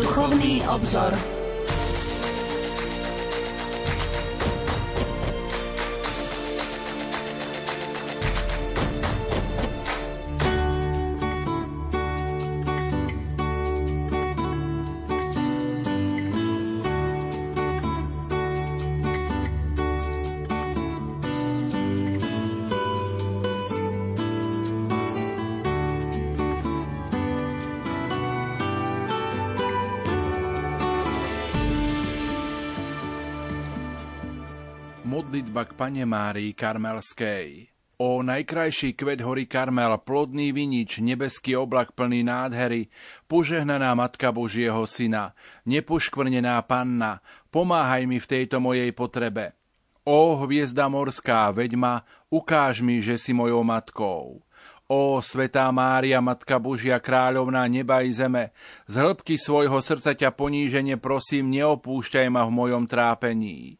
[0.00, 1.39] Duchovný obzor.
[35.60, 37.68] Modlitba k Pane Márii Karmelskej.
[38.00, 42.88] O najkrajší kvet hory Karmel, plodný vinič, nebeský oblak plný nádhery,
[43.28, 45.36] požehnaná Matka Božieho Syna,
[45.68, 47.20] nepoškvrnená Panna,
[47.52, 49.52] pomáhaj mi v tejto mojej potrebe.
[50.08, 54.40] O hviezda morská, veďma, ukáž mi, že si mojou matkou.
[54.88, 58.56] Ó, svetá Mária, Matka Božia, kráľovná neba i zeme,
[58.88, 63.79] z hĺbky svojho srdca ťa ponížene prosím, neopúšťaj ma v mojom trápení.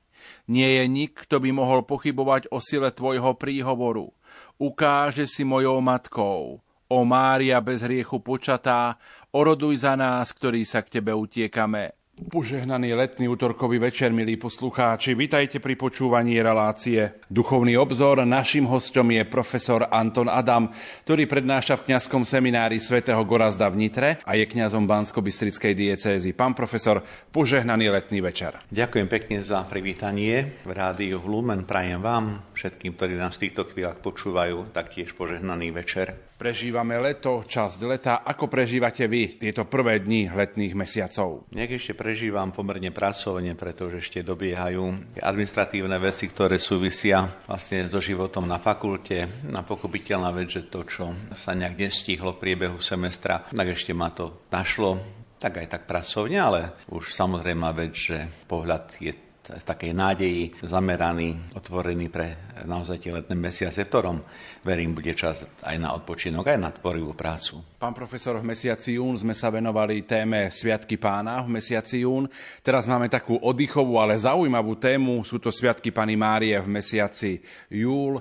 [0.50, 4.10] Nie je nik, kto by mohol pochybovať o sile tvojho príhovoru.
[4.58, 6.58] Ukáže si mojou matkou.
[6.90, 8.98] O Mária bez hriechu počatá,
[9.30, 11.99] oroduj za nás, ktorí sa k tebe utiekame.
[12.20, 15.16] Požehnaný letný útorkový večer, milí poslucháči.
[15.16, 18.20] Vitajte pri počúvaní relácie Duchovný obzor.
[18.28, 20.68] Naším hostom je profesor Anton Adam,
[21.08, 26.36] ktorý prednáša v kňazskom seminári svätého Gorazda v Nitre a je kňazom Bansko-Bystrickej diecézy.
[26.36, 27.00] Pán profesor,
[27.32, 28.60] požehnaný letný večer.
[28.68, 31.64] Ďakujem pekne za privítanie v rádiu Lumen.
[31.64, 36.29] Prajem vám, všetkým, ktorí nás v týchto chvíľach počúvajú, taktiež požehnaný večer.
[36.40, 38.24] Prežívame leto, časť leta.
[38.24, 41.44] Ako prežívate vy tieto prvé dni letných mesiacov?
[41.52, 48.48] Nech ešte prežívam pomerne pracovne, pretože ešte dobiehajú administratívne veci, ktoré súvisia vlastne so životom
[48.48, 49.44] na fakulte.
[49.52, 54.08] Na pochopiteľná vec, že to, čo sa nejak nestihlo v priebehu semestra, tak ešte ma
[54.08, 56.60] to našlo tak aj tak pracovne, ale
[56.92, 63.32] už samozrejme vec, že pohľad je z takej nádeji zameraný, otvorený pre naozaj tie letné
[63.32, 64.16] mesiace, v ktorom,
[64.62, 67.64] verím, bude čas aj na odpočinok, aj na tvorivú prácu.
[67.80, 72.28] Pán profesor, v mesiaci jún sme sa venovali téme Sviatky pána v mesiaci jún.
[72.60, 75.24] Teraz máme takú oddychovú, ale zaujímavú tému.
[75.24, 77.40] Sú to Sviatky Pany Márie v mesiaci
[77.72, 78.20] júl.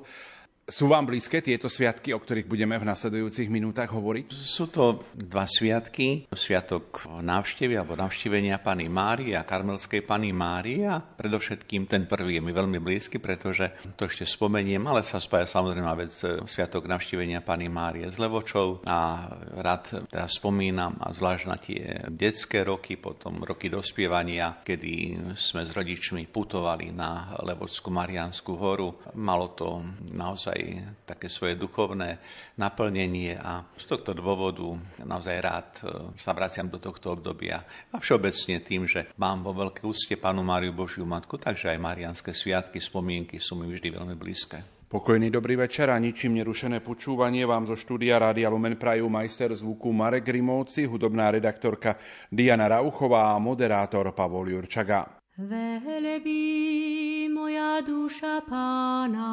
[0.69, 4.29] Sú vám blízke tieto sviatky, o ktorých budeme v nasledujúcich minútach hovoriť?
[4.45, 6.29] Sú to dva sviatky.
[6.29, 10.85] Sviatok návštevy alebo navštívenia Pany Márie a Karmelskej Pany Márie.
[10.85, 13.65] A predovšetkým ten prvý je mi veľmi blízky, pretože
[13.97, 16.13] to ešte spomeniem, ale sa spája samozrejme vec
[16.45, 19.25] Sviatok navštívenia Pany Márie z Levočov a
[19.57, 21.81] rád teda spomínam a zvlášť na tie
[22.13, 29.01] detské roky, potom roky dospievania, kedy sme s rodičmi putovali na Levočskú Mariánsku horu.
[29.17, 29.81] Malo to
[30.13, 32.19] naozaj aj také svoje duchovné
[32.59, 35.81] naplnenie a z tohto dôvodu naozaj rád e,
[36.19, 40.75] sa vraciam do tohto obdobia a všeobecne tým, že mám vo veľkej úcte Pánu Máriu
[40.75, 44.79] Božiu Matku, takže aj marianské sviatky, spomienky sú mi vždy veľmi blízke.
[44.89, 49.93] Pokojný dobrý večer a ničím nerušené počúvanie vám zo štúdia Rádia Lumen Prajú majster zvuku
[49.93, 51.93] Marek Grimovci, hudobná redaktorka
[52.33, 55.21] Diana Rauchová a moderátor Pavol Jurčaga.
[55.37, 59.29] Velebí moja duša pána,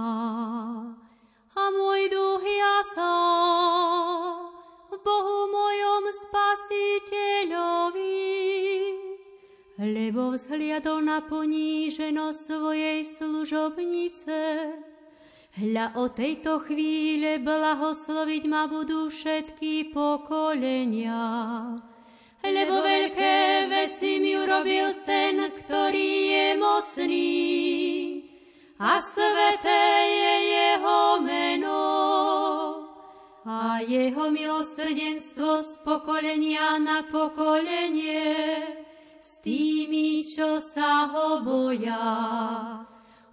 [1.57, 3.17] a môj duch jasá
[4.93, 8.29] Bohu mojom spasiteľovi,
[9.81, 14.37] lebo vzhliadol na poníženosť svojej služobnice.
[15.57, 21.17] Hľa o tejto chvíle blahosloviť ma budú všetky pokolenia.
[22.45, 27.33] Lebo veľké veci mi urobil ten, ktorý je mocný
[28.77, 31.85] a sveté je jeho meno
[33.47, 38.37] a jeho milosrdenstvo z pokolenia na pokolenie
[39.17, 42.05] s tými, čo sa ho boja.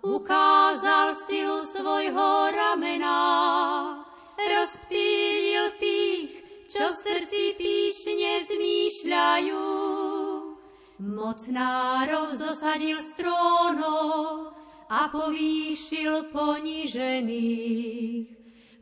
[0.03, 3.19] Ukázal silu svojho ramena,
[4.37, 6.29] rozptýlil tých,
[6.71, 9.65] čo v srdci píšne zmýšľajú.
[11.03, 14.52] Mocnárov zosadil z trónov,
[14.93, 18.29] a povýšil ponižených.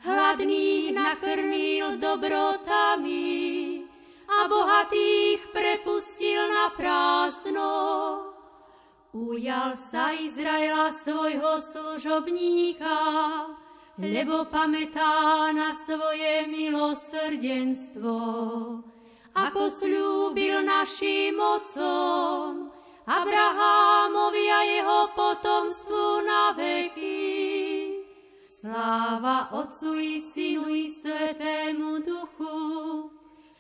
[0.02, 3.86] Hladných nakrmil dobrotami
[4.28, 7.72] a bohatých prepustil na prázdno.
[9.16, 13.00] Ujal sa Izraela svojho služobníka,
[14.00, 18.19] lebo pamätá na svoje milosrdenstvo,
[19.31, 22.70] ako slúbil našim mocom,
[23.06, 27.98] Abrahámovi a jeho potomstvu na veky.
[28.62, 33.09] Sláva Otcu i Synu i Svetému Duchu,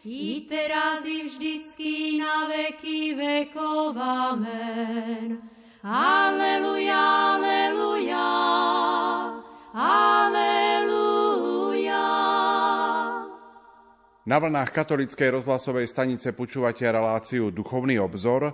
[0.05, 3.97] i teraz i vždycky na veky vekov.
[3.97, 5.41] Amen.
[5.81, 7.01] Aleluja,
[7.33, 8.29] aleluja,
[9.73, 11.01] aleluja.
[14.21, 18.53] Na vlnách katolíckej rozhlasovej stanice počúvate reláciu Duchovný obzor.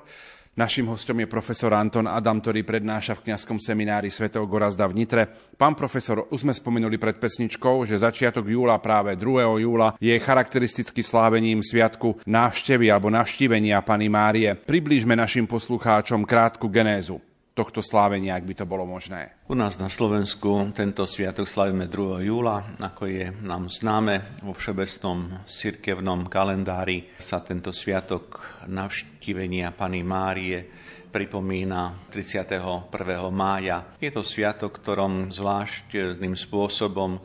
[0.57, 5.29] Našim hostom je profesor Anton Adam, ktorý prednáša v kňazskom seminári svätého Gorazda v Nitre.
[5.53, 9.61] Pán profesor, už sme spomenuli pred pesničkou, že začiatok júla, práve 2.
[9.61, 14.57] júla, je charakteristicky slávením sviatku návštevy alebo navštívenia Pany Márie.
[14.57, 17.21] Priblížme našim poslucháčom krátku genézu
[17.57, 19.33] tohto slávenia, ak by to bolo možné.
[19.49, 22.29] U nás na Slovensku tento sviatok slavíme 2.
[22.29, 30.69] júla, ako je nám známe vo všeobecnom cirkevnom kalendári sa tento sviatok navštívenia Pany Márie
[31.09, 32.93] pripomína 31.
[33.33, 33.89] mája.
[33.97, 37.17] Je to sviatok, ktorom zvláštnym spôsobom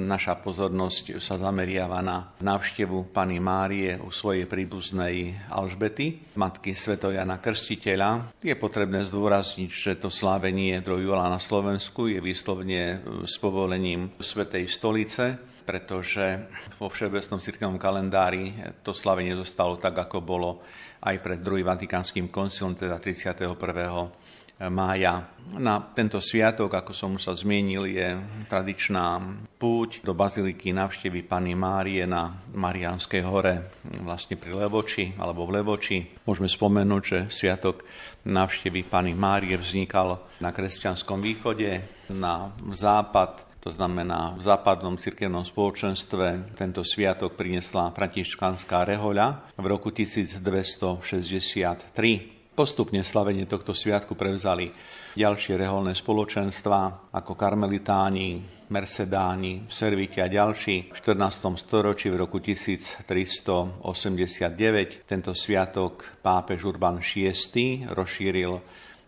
[0.00, 8.32] Naša pozornosť sa zameriava na návštevu Pany Márie u svojej príbuznej Alžbety, matky Svetojana Krstiteľa.
[8.40, 11.04] Je potrebné zdôrazniť, že to slávenie 2.
[11.04, 15.36] júla na Slovensku je výslovne s povolením Svetej stolice,
[15.68, 16.48] pretože
[16.80, 20.64] vo všeobecnom cirkevnom kalendári to slavenie zostalo tak, ako bolo
[21.04, 23.52] aj pred druhým vatikánskym koncilom, teda 31
[24.68, 25.32] mája.
[25.56, 29.18] Na tento sviatok, ako som sa zmienil, je tradičná
[29.56, 33.72] púť do baziliky navštevy Pany Márie na Mariánskej hore,
[34.04, 35.98] vlastne pri Levoči alebo v Levoči.
[36.28, 37.82] Môžeme spomenúť, že sviatok
[38.28, 41.80] navštevy Pany Márie vznikal na kresťanskom východe,
[42.12, 49.92] na západ to znamená, v západnom cirkevnom spoločenstve tento sviatok priniesla františkanská rehoľa v roku
[49.92, 52.39] 1263.
[52.60, 54.68] Postupne slavenie tohto sviatku prevzali
[55.16, 60.92] ďalšie reholné spoločenstva ako karmelitáni, mercedáni, serviti a ďalší.
[60.92, 61.56] V 14.
[61.56, 68.60] storočí v roku 1389 tento sviatok pápež Urban VI rozšíril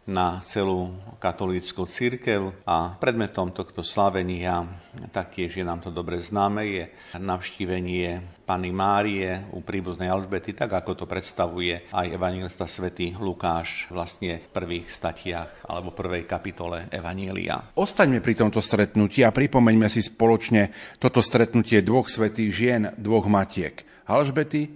[0.09, 4.65] na celú katolícku církev a predmetom tohto slavenia,
[5.13, 6.85] taktiež je nám to dobre známe, je
[7.21, 14.45] navštívenie Pany Márie u príbuznej Alžbety, tak ako to predstavuje aj evangelista svätý Lukáš vlastne
[14.45, 17.73] v prvých statiach alebo prvej kapitole Evanielia.
[17.73, 20.69] Ostaňme pri tomto stretnutí a pripomeňme si spoločne
[21.01, 24.69] toto stretnutie dvoch svetých žien, dvoch matiek, Alžbety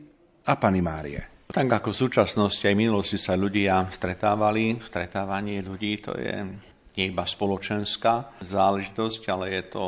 [0.48, 1.44] a Pany Márie.
[1.52, 6.32] Tak ako v súčasnosti aj v minulosti sa ľudia stretávali, stretávanie ľudí to je
[6.96, 9.82] nie iba spoločenská záležitosť, ale je to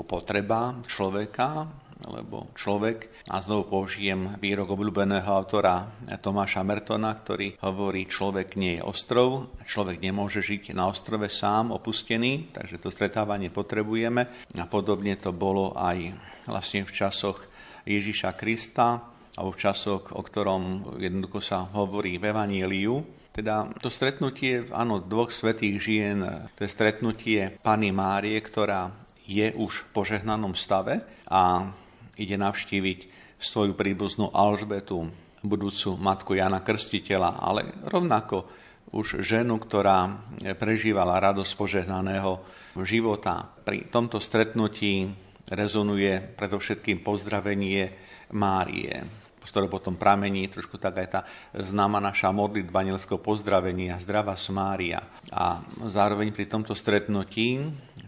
[0.00, 1.68] potreba človeka,
[2.06, 5.86] lebo človek, a znovu použijem výrok obľúbeného autora
[6.18, 12.50] Tomáša Mertona, ktorý hovorí, človek nie je ostrov, človek nemôže žiť na ostrove sám, opustený,
[12.50, 14.26] takže to stretávanie potrebujeme.
[14.58, 16.10] A podobne to bolo aj
[16.50, 17.46] vlastne v časoch
[17.86, 23.00] Ježiša Krista, alebo v časoch, o ktorom jednoducho sa hovorí v Evaníliu.
[23.32, 26.20] Teda to stretnutie, áno, dvoch svetých žien,
[26.52, 28.92] to je stretnutie Pany Márie, ktorá
[29.24, 31.72] je už v požehnanom stave a
[32.16, 32.98] ide navštíviť
[33.42, 35.10] svoju príbuznú Alžbetu,
[35.42, 38.46] budúcu matku Jana Krstiteľa, ale rovnako
[38.92, 40.22] už ženu, ktorá
[40.60, 42.38] prežívala radosť požehnaného
[42.84, 43.50] života.
[43.64, 45.10] Pri tomto stretnutí
[45.48, 47.90] rezonuje predovšetkým pozdravenie
[48.32, 54.38] Márie z ktorého potom pramení trošku tak aj tá známa naša modlitba anielského pozdravenia, zdravá
[54.54, 55.02] Mária.
[55.34, 55.58] A
[55.90, 57.58] zároveň pri tomto stretnutí,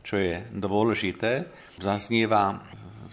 [0.07, 1.51] čo je dôležité,
[1.83, 2.63] zaznieva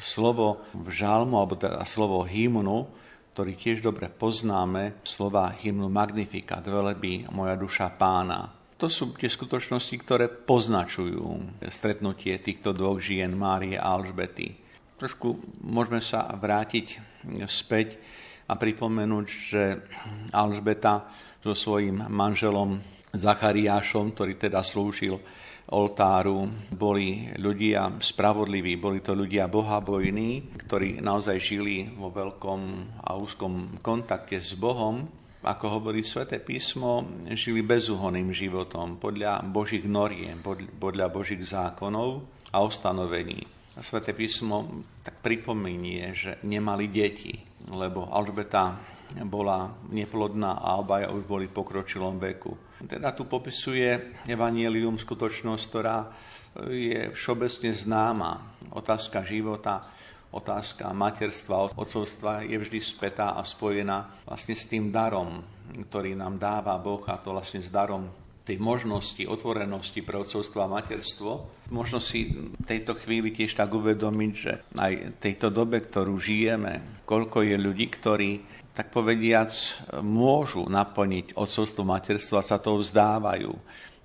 [0.01, 2.89] slovo v žalmu, alebo teda slovo hymnu,
[3.31, 8.51] ktorý tiež dobre poznáme, slova hymnu Magnificat, velebí moja duša pána.
[8.81, 14.57] To sú tie skutočnosti, ktoré poznačujú stretnutie týchto dvoch žien, Márie a Alžbety.
[14.97, 16.97] Trošku môžeme sa vrátiť
[17.45, 18.01] späť
[18.49, 19.85] a pripomenúť, že
[20.33, 21.07] Alžbeta
[21.45, 22.81] so svojím manželom
[23.13, 25.21] Zachariášom, ktorý teda slúžil
[25.71, 32.61] oltáru, boli ľudia spravodliví, boli to ľudia bohabojní, ktorí naozaj žili vo veľkom
[33.07, 35.07] a úzkom kontakte s Bohom.
[35.41, 37.01] Ako hovorí sväté písmo,
[37.33, 40.37] žili bezúhonným životom podľa Božích noriem,
[40.77, 42.21] podľa Božích zákonov
[42.53, 43.41] a ustanovení.
[43.73, 47.33] A sväté písmo tak pripomenie, že nemali deti,
[47.73, 48.77] lebo Alžbeta
[49.27, 52.55] bola neplodná a obaja už boli v pokročilom veku.
[52.81, 55.97] Teda tu popisuje Evangelium skutočnosť, ktorá
[56.67, 58.31] je všeobecne známa.
[58.73, 59.85] Otázka života,
[60.31, 65.43] otázka materstva, otcovstva je vždy spätá a spojená vlastne s tým darom,
[65.91, 68.07] ktorý nám dáva Boh a to vlastne s darom
[68.41, 71.31] tej možnosti, otvorenosti pre otcovstvo a materstvo,
[71.69, 77.05] možno si v tejto chvíli tiež tak uvedomiť, že aj v tejto dobe, ktorú žijeme,
[77.05, 78.31] koľko je ľudí, ktorí
[78.71, 79.51] tak povediac
[79.99, 83.51] môžu naplniť otcovstvo materstvo a sa to vzdávajú.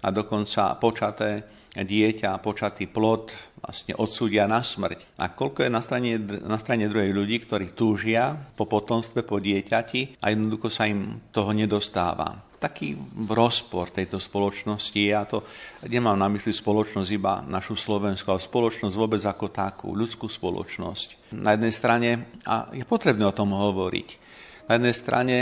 [0.03, 1.47] A dokonca počaté
[1.77, 5.19] dieťa, počatý plod vlastne odsúdia na smrť.
[5.21, 10.23] A koľko je na strane, na strane druhej ľudí, ktorí túžia po potomstve, po dieťati
[10.23, 12.97] a jednoducho sa im toho nedostáva taký
[13.29, 14.97] rozpor tejto spoločnosti.
[14.97, 15.45] Ja to
[15.85, 21.37] nemám na mysli spoločnosť iba našu Slovensku, ale spoločnosť vôbec ako takú, ľudskú spoločnosť.
[21.37, 22.11] Na jednej strane,
[22.49, 24.26] a je potrebné o tom hovoriť,
[24.67, 25.37] na jednej strane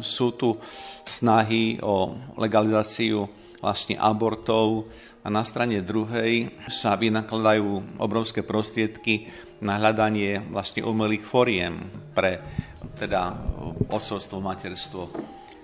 [0.00, 0.56] sú tu
[1.04, 3.28] snahy o legalizáciu
[3.60, 4.88] vlastne abortov
[5.20, 9.28] a na strane druhej sa vynakladajú obrovské prostriedky
[9.60, 12.40] na hľadanie vlastne umelých foriem pre
[12.96, 13.36] teda
[13.92, 15.02] odcovstvo, materstvo.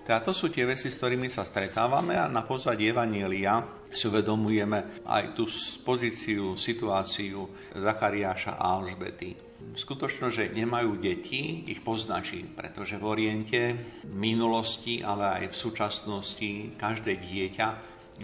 [0.04, 5.02] Teda to sú tie veci, s ktorými sa stretávame a na pozadí Evanielia si uvedomujeme
[5.08, 5.48] aj tú
[5.82, 9.45] pozíciu, situáciu Zachariáša a Alžbety.
[9.74, 13.60] Skutočno, že nemajú deti, ich poznačí, pretože v Oriente
[14.06, 17.68] v minulosti, ale aj v súčasnosti každé dieťa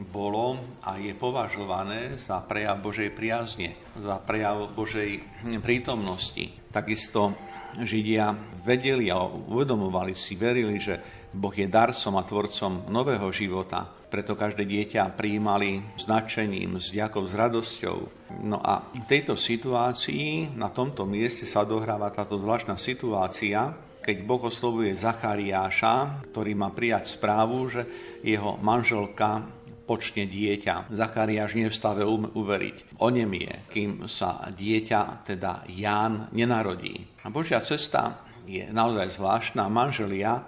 [0.09, 0.57] bolo
[0.89, 5.21] a je považované za prejav Božej priazne, za prejav Božej
[5.61, 6.57] prítomnosti.
[6.73, 7.37] Takisto
[7.77, 8.33] Židia
[8.65, 11.01] vedeli a uvedomovali si, verili, že
[11.33, 17.33] Boh je darcom a tvorcom nového života, preto každé dieťa prijímali značením, s ďakou, s
[17.33, 17.99] radosťou.
[18.45, 23.73] No a v tejto situácii, na tomto mieste sa dohráva táto zvláštna situácia,
[24.05, 27.89] keď Boh oslovuje Zachariáša, ktorý má prijať správu, že
[28.21, 29.49] jeho manželka
[29.89, 30.93] počne dieťa.
[30.93, 33.01] Zachariáš nie v stave um- uveriť.
[33.01, 37.09] O nem je, kým sa dieťa, teda Ján, nenarodí.
[37.25, 39.71] A Božia cesta je naozaj zvláštna.
[39.71, 40.43] Manželia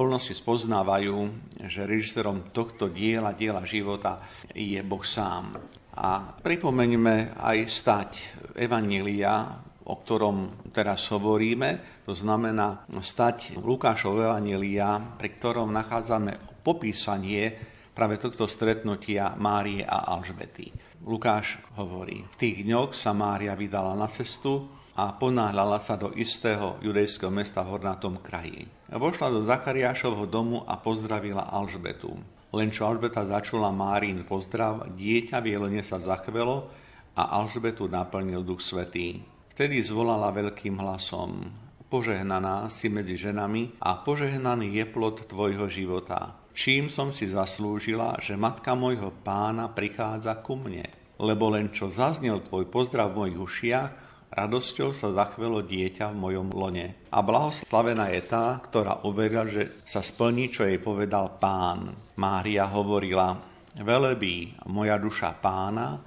[0.00, 1.28] plnosti spoznávajú,
[1.68, 4.16] že režisérom tohto diela, diela života
[4.56, 5.60] je Boh sám.
[5.92, 8.10] A pripomeňme aj stať
[8.56, 17.52] Evanília, o ktorom teraz hovoríme, to znamená stať Lukášov Evanília, pri ktorom nachádzame popísanie
[17.92, 20.72] práve tohto stretnutia Márie a Alžbety.
[21.04, 26.78] Lukáš hovorí, v tých dňoch sa Mária vydala na cestu, a ponáhľala sa do istého
[26.82, 28.66] judejského mesta v hornátom kraji.
[28.90, 32.18] Vošla do Zachariášovho domu a pozdravila Alžbetu.
[32.50, 36.66] Len čo Alžbeta začula Márin pozdrav, dieťa v jelene sa zachvelo
[37.14, 39.22] a Alžbetu naplnil duch svetý.
[39.54, 41.46] Vtedy zvolala veľkým hlasom,
[41.86, 46.34] požehnaná si medzi ženami a požehnaný je plod tvojho života.
[46.50, 50.90] Čím som si zaslúžila, že matka môjho pána prichádza ku mne?
[51.20, 53.90] Lebo len čo zaznel tvoj pozdrav v mojich ušiach,
[54.30, 57.10] Radosťou sa zachvelo dieťa v mojom lone.
[57.10, 61.90] A blahoslavená je tá, ktorá uverila, že sa splní, čo jej povedal pán.
[62.14, 63.34] Mária hovorila,
[63.74, 65.98] velebí moja duša pána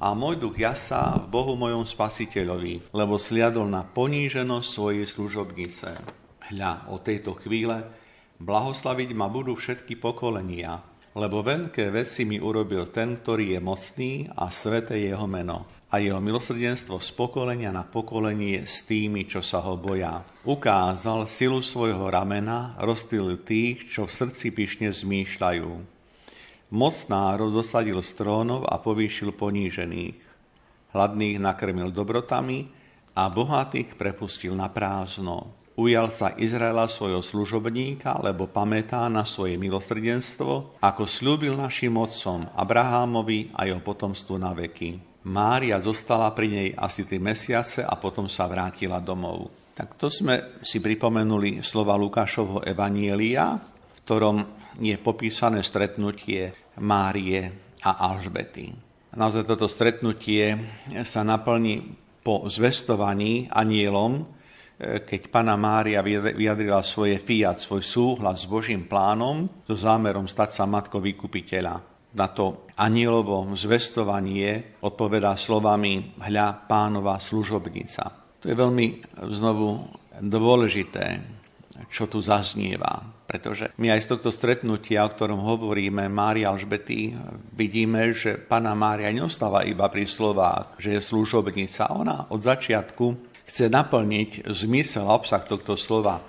[0.00, 5.88] a môj duch jasa v Bohu mojom spasiteľovi, lebo sliadol na poníženosť svojej služobnice.
[6.56, 7.84] Hľa, o tejto chvíle
[8.40, 10.80] blahoslaviť ma budú všetky pokolenia,
[11.12, 16.22] lebo veľké veci mi urobil ten, ktorý je mocný a sveté jeho meno a jeho
[16.22, 20.22] milosrdenstvo z pokolenia na pokolenie s tými, čo sa ho boja.
[20.46, 25.70] Ukázal silu svojho ramena, rozstýlil tých, čo v srdci pyšne zmýšľajú.
[26.70, 30.22] Moc národ zosadil z trónov a povýšil ponížených.
[30.94, 32.70] Hladných nakrmil dobrotami
[33.18, 35.50] a bohatých prepustil na prázdno.
[35.74, 43.50] Ujal sa Izraela svojho služobníka, lebo pamätá na svoje milosrdenstvo, ako slúbil našim otcom Abrahámovi
[43.58, 45.09] a jeho potomstvu na veky.
[45.20, 49.52] Mária zostala pri nej asi 3 mesiace a potom sa vrátila domov.
[49.76, 54.36] Tak to sme si pripomenuli slova Lukášovho Evanielia, v ktorom
[54.80, 57.52] je popísané stretnutie Márie
[57.84, 58.72] a Alžbety.
[59.12, 60.56] Naozaj toto stretnutie
[61.04, 61.84] sa naplní
[62.24, 64.24] po zvestovaní anielom,
[64.80, 70.64] keď pána Mária vyjadrila svoje fiat, svoj súhlas s Božím plánom, so zámerom stať sa
[70.64, 78.02] matkou vykupiteľa na to anielovo zvestovanie odpovedá slovami hľa pánova služobnica.
[78.40, 78.86] To je veľmi
[79.36, 79.84] znovu
[80.18, 81.22] dôležité,
[81.92, 83.20] čo tu zaznieva.
[83.30, 87.14] Pretože my aj z tohto stretnutia, o ktorom hovoríme, Mária Alžbety,
[87.54, 91.94] vidíme, že pána Mária neostáva iba pri slovách, že je služobnica.
[91.94, 93.06] Ona od začiatku
[93.46, 96.26] chce naplniť zmysel a obsah tohto slova,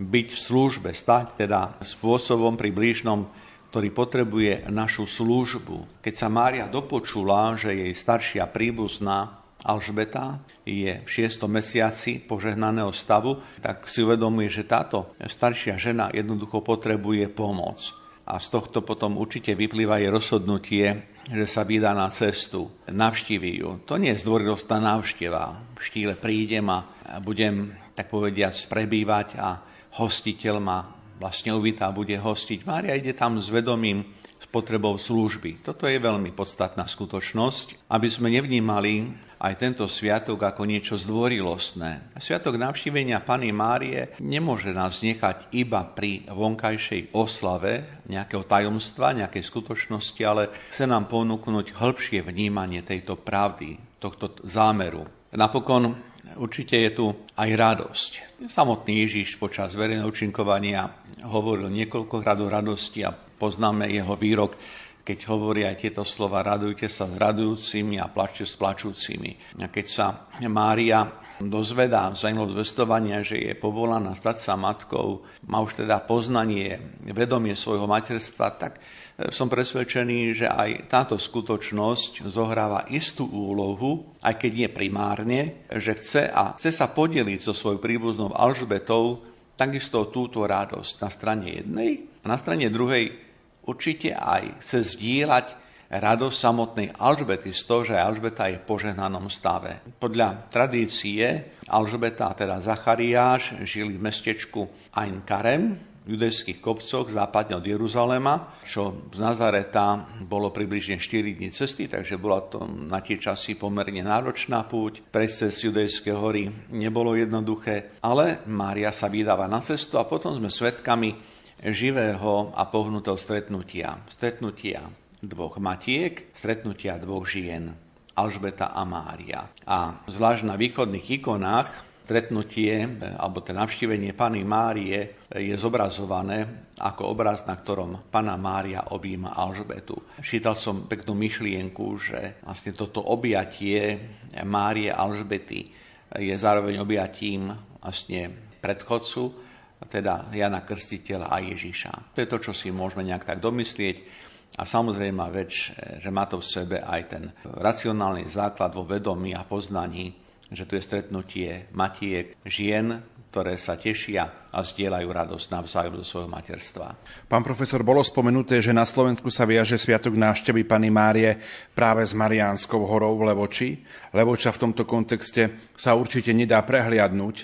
[0.00, 3.30] byť v službe, stať teda spôsobom pri blížnom
[3.70, 6.02] ktorý potrebuje našu službu.
[6.02, 11.46] Keď sa Mária dopočula, že jej staršia príbuzná Alžbeta je v 6.
[11.46, 17.94] mesiaci požehnaného stavu, tak si uvedomuje, že táto staršia žena jednoducho potrebuje pomoc.
[18.30, 20.86] a z tohto potom určite vyplýva aj rozhodnutie,
[21.26, 23.82] že sa vydá na cestu, navštíví ju.
[23.90, 25.74] To nie je zdvorilostná návšteva.
[25.74, 26.86] V štýle prídem a
[27.18, 29.58] budem, tak povediať, prebývať a
[29.98, 30.78] hostiteľ ma
[31.20, 32.64] vlastne uvítá, bude hostiť.
[32.64, 35.60] Mária ide tam s vedomím, s potrebou služby.
[35.60, 42.16] Toto je veľmi podstatná skutočnosť, aby sme nevnímali aj tento sviatok ako niečo zdvorilostné.
[42.20, 50.20] Sviatok navštívenia Pany Márie nemôže nás nechať iba pri vonkajšej oslave nejakého tajomstva, nejakej skutočnosti,
[50.24, 55.08] ale chce nám ponúknuť hĺbšie vnímanie tejto pravdy, tohto zámeru.
[55.30, 58.10] Napokon určite je tu aj radosť.
[58.50, 60.86] Samotný Ježiš počas verejného učinkovania
[61.26, 64.54] hovoril niekoľkokrát o radosti a poznáme jeho výrok
[65.00, 69.58] keď hovorí aj tieto slova, radujte sa s radujúcimi a plačte s plačúcimi.
[69.58, 70.06] A keď sa
[70.46, 71.02] Mária
[71.40, 76.76] dozvedá z zvestovania, že je povolaná stať sa matkou, má už teda poznanie,
[77.08, 84.36] vedomie svojho materstva, tak e, som presvedčený, že aj táto skutočnosť zohráva istú úlohu, aj
[84.36, 85.40] keď nie primárne,
[85.72, 89.24] že chce a chce sa podeliť so svojou príbuznou Alžbetou
[89.56, 92.04] takisto túto radosť na strane jednej.
[92.20, 93.16] A na strane druhej
[93.64, 99.82] určite aj chce zdieľať radosť samotnej Alžbety z toho, že Alžbeta je v požehnanom stave.
[99.98, 107.66] Podľa tradície Alžbeta, teda Zachariáš, žili v mestečku Ain Karem, v judejských kopcoch západne od
[107.66, 113.54] Jeruzalema, čo z Nazareta bolo približne 4 dní cesty, takže bola to na tie časy
[113.54, 115.04] pomerne náročná púť.
[115.12, 120.48] Prejsť cez judejské hory nebolo jednoduché, ale Mária sa vydáva na cestu a potom sme
[120.48, 121.20] svedkami
[121.68, 124.00] živého a pohnutého stretnutia.
[124.08, 124.88] Stretnutia
[125.20, 127.76] dvoch matiek, stretnutia dvoch žien,
[128.16, 129.48] Alžbeta a Mária.
[129.64, 132.74] A zvlášť na východných ikonách stretnutie
[133.22, 139.94] alebo to navštívenie Pany Márie je zobrazované ako obraz, na ktorom Pana Mária objíma Alžbetu.
[140.18, 144.10] Čítal som peknú myšlienku, že vlastne toto objatie
[144.42, 145.70] Márie Alžbety
[146.18, 149.46] je zároveň objatím vlastne predchodcu
[149.86, 152.12] teda Jana Krstiteľa a Ježiša.
[152.12, 154.28] To je to, čo si môžeme nejak tak domyslieť.
[154.58, 155.70] A samozrejme več,
[156.02, 160.16] že má to v sebe aj ten racionálny základ vo vedomí a poznaní,
[160.50, 162.98] že tu je stretnutie matiek, žien,
[163.30, 166.98] ktoré sa tešia a zdieľajú radosť navzájom zo svojho materstva.
[167.30, 171.38] Pán profesor, bolo spomenuté, že na Slovensku sa viaže Sviatok návštevy Pany Márie
[171.70, 173.86] práve s Mariánskou horou v Levoči.
[174.10, 177.36] Levoča v tomto kontexte sa určite nedá prehliadnúť.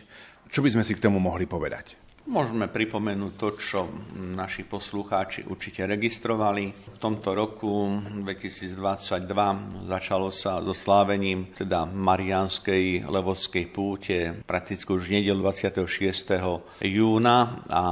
[0.50, 2.05] Čo by sme si k tomu mohli povedať?
[2.26, 3.86] Môžeme pripomenúť to, čo
[4.18, 6.74] naši poslucháči určite registrovali.
[6.74, 15.38] V tomto roku 2022 začalo sa so slávením teda Marianskej Levodskej púte prakticky už nedel
[15.38, 15.86] 26.
[16.82, 17.84] júna a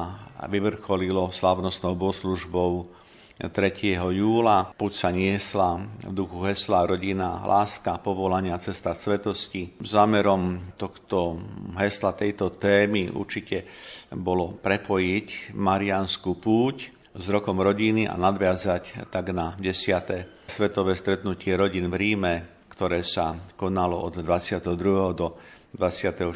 [0.51, 2.91] vyvrcholilo slávnostnou bohoslužbou
[3.35, 3.99] 3.
[3.99, 4.71] júla.
[4.79, 9.75] Puť sa niesla v duchu hesla rodina, láska, povolania, cesta svetosti.
[9.83, 11.43] Zámerom tohto
[11.75, 13.67] hesla tejto témy určite
[14.15, 20.47] bolo prepojiť Marianskú púť s rokom rodiny a nadviazať tak na 10.
[20.47, 22.35] svetové stretnutie rodín v Ríme,
[22.71, 24.79] ktoré sa konalo od 22.
[25.15, 25.35] do
[25.75, 26.31] 26.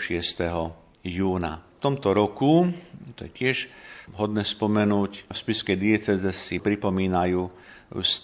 [1.06, 1.52] júna.
[1.78, 2.74] V tomto roku,
[3.14, 3.58] to je tiež
[4.16, 7.50] Hodné spomenúť, v spiskej dieceze si pripomínajú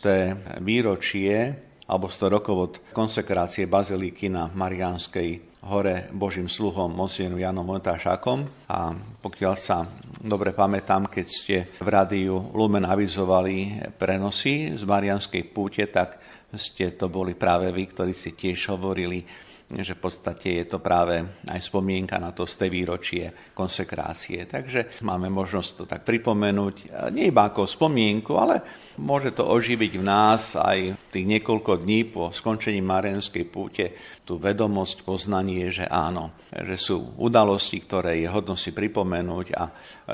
[0.01, 1.53] té výročie
[1.85, 8.92] alebo 100 rokov od konsekrácie bazilíky na Mariánskej hore Božím sluhom monsienu Janom Montášakom a
[8.97, 9.88] pokiaľ sa
[10.20, 16.20] dobre pamätám, keď ste v rádiu Lumen avizovali prenosy z Marianskej púte, tak
[16.55, 19.25] ste to boli práve vy, ktorí si tiež hovorili
[19.64, 23.24] že v podstate je to práve aj spomienka na to z tej výročie
[23.57, 24.44] konsekrácie.
[24.44, 28.61] Takže máme možnosť to tak pripomenúť, nie iba ako spomienku, ale
[29.00, 35.03] môže to oživiť v nás aj tých niekoľko dní po skončení Marenskej púte tú vedomosť,
[35.03, 39.64] poznanie, že áno, že sú udalosti, ktoré je hodno si pripomenúť a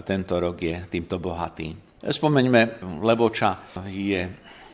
[0.06, 1.74] tento rok je týmto bohatý.
[2.00, 4.24] Spomeňme, Leboča je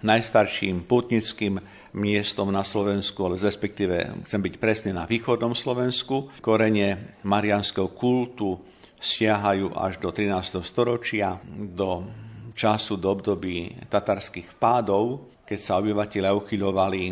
[0.06, 1.58] najstarším putnickým
[1.96, 6.28] miestom na Slovensku, ale respektíve chcem byť presný na východnom Slovensku.
[6.44, 8.61] Korene marianského kultu
[9.00, 10.61] siahajú až do 13.
[10.61, 12.04] storočia, do
[12.52, 17.02] času, do období tatarských pádov, keď sa obyvateľe uchyľovali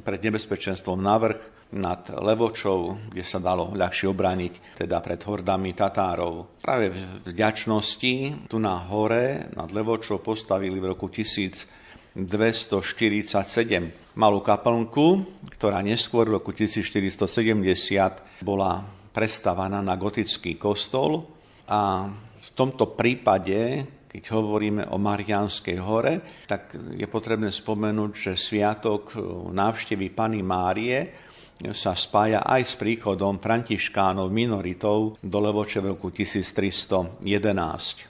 [0.00, 1.40] pred nebezpečenstvom na vrch
[1.72, 6.60] nad Levočou, kde sa dalo ľahšie obraniť teda pred hordami Tatárov.
[6.60, 11.80] Práve v vďačnosti tu na hore nad Levočou postavili v roku 1000
[12.12, 15.24] 247 malú kaplnku,
[15.56, 21.28] ktorá neskôr v roku 1470 bola prestavaná na gotický kostol.
[21.68, 22.10] A
[22.42, 29.16] v tomto prípade, keď hovoríme o Marianskej hore, tak je potrebné spomenúť, že sviatok
[29.52, 30.98] návštevy Pany Márie
[31.70, 37.22] sa spája aj s príchodom františkánov minoritov do Levoče v roku 1311.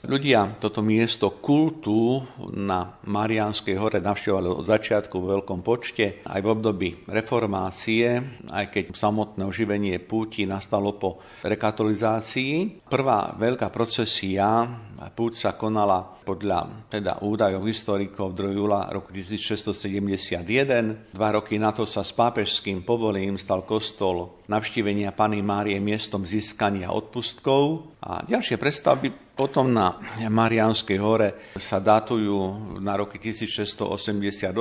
[0.01, 6.47] Ľudia toto miesto kultu na Mariánskej hore navštevovali od začiatku v veľkom počte, aj v
[6.49, 8.17] období reformácie,
[8.49, 12.89] aj keď samotné oživenie púti nastalo po rekatolizácii.
[12.89, 18.53] Prvá veľká procesia Púť sa konala podľa teda údajov historikov 2.
[18.53, 21.09] júla roku 1671.
[21.11, 26.93] Dva roky na to sa s pápežským povolením stal kostol navštívenia Pany Márie miestom získania
[26.93, 27.89] odpustkov.
[28.05, 34.53] A ďalšie predstavby potom na Marianskej hore sa datujú na roky 1688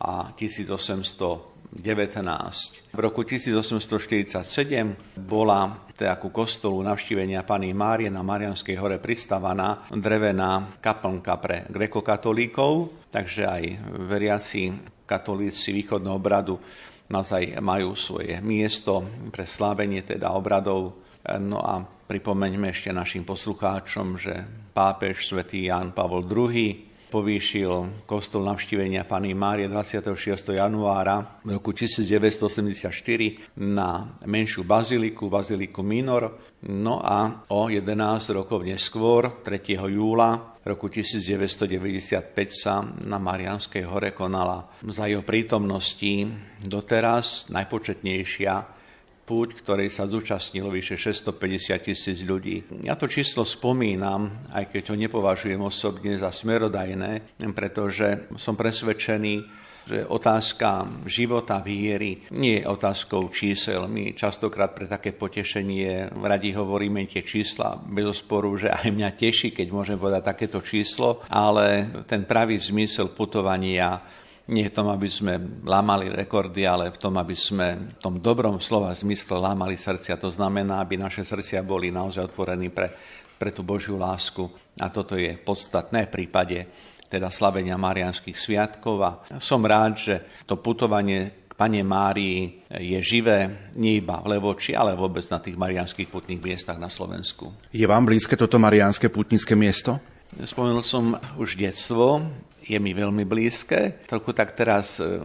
[0.00, 2.90] a 1800 19.
[2.90, 10.82] V roku 1847 bola teda ku kostolu navštívenia Pany Márie na Marianskej hore pristavaná drevená
[10.82, 13.62] kaplnka pre grekokatolíkov, takže aj
[14.10, 14.74] veriaci
[15.06, 16.58] katolíci východného obradu
[17.10, 20.98] naozaj majú svoje miesto pre slávenie teda obradov.
[21.42, 24.34] No a pripomeňme ešte našim poslucháčom, že
[24.74, 30.54] pápež svätý Ján Pavol II povýšil kostol navštívenia Pany Márie 26.
[30.54, 36.38] januára roku 1984 na menšiu baziliku, baziliku Minor.
[36.70, 39.74] No a o 11 rokov neskôr, 3.
[39.90, 46.30] júla roku 1995 sa na Marianskej hore konala za jeho prítomnosti
[46.62, 48.79] doteraz najpočetnejšia
[49.30, 52.82] púť, ktorej sa zúčastnilo vyše 650 tisíc ľudí.
[52.82, 60.06] Ja to číslo spomínam, aj keď to nepovažujem osobne za smerodajné, pretože som presvedčený, že
[60.06, 63.86] otázka života viery nie je otázkou čísel.
[63.86, 69.54] My častokrát pre také potešenie radi hovoríme tie čísla bez osporu, že aj mňa teší,
[69.54, 74.19] keď môžem povedať takéto číslo, ale ten pravý zmysel putovania
[74.50, 78.58] nie v tom, aby sme lámali rekordy, ale v tom, aby sme v tom dobrom
[78.58, 80.18] slova zmysle lámali srdcia.
[80.18, 82.90] To znamená, aby naše srdcia boli naozaj otvorení pre,
[83.38, 84.50] pre tú Božiu lásku.
[84.82, 86.58] A toto je podstatné v prípade
[87.10, 88.96] teda slavenia Marianských sviatkov.
[89.02, 90.14] A som rád, že
[90.46, 95.58] to putovanie k Pane Márii je živé nie iba v Levoči, ale vôbec na tých
[95.58, 97.50] marianských putných miestach na Slovensku.
[97.74, 99.98] Je vám blízke toto marianské putnické miesto?
[100.38, 102.22] Spomenul som už detstvo,
[102.62, 104.06] je mi veľmi blízke.
[104.06, 105.18] Trochu tak teraz e,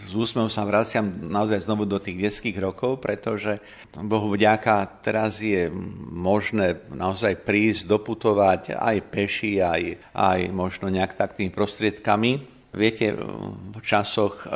[0.00, 3.60] s úsmevom sa vraciam naozaj znovu do tých detských rokov, pretože
[3.92, 5.68] Bohu vďaka teraz je
[6.08, 9.82] možné naozaj prísť, doputovať aj peši, aj,
[10.16, 14.50] aj možno nejak tak tými prostriedkami Viete, v časoch eh,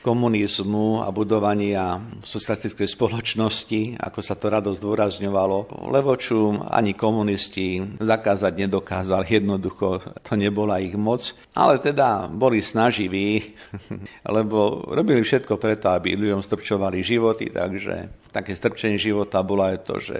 [0.00, 9.44] komunizmu a budovania socialistickej spoločnosti, ako sa to rado zdôrazňovalo, Levoču ani komunisti zakázať nedokázali,
[9.44, 13.52] jednoducho to nebola ich moc, ale teda boli snaživí,
[14.36, 19.98] lebo robili všetko preto, aby ľuďom strpčovali životy, takže také strpčenie života bolo aj to,
[19.98, 20.16] že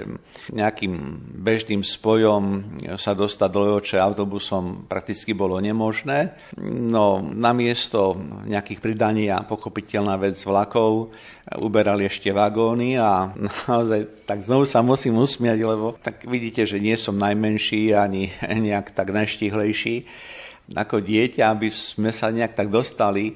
[0.50, 0.94] nejakým
[1.40, 2.42] bežným spojom
[2.98, 6.34] sa dostať do Levoče autobusom prakticky bolo nemožné.
[6.66, 11.14] No, namiesto nejakých pridaní a pochopiteľná vec vlakov
[11.58, 13.30] uberali ešte vagóny a
[13.70, 18.34] naozaj tak znovu sa musím usmiať, lebo tak vidíte, že nie som najmenší ani
[18.70, 20.06] nejak tak najštihlejší
[20.70, 23.34] ako dieťa, aby sme sa nejak tak dostali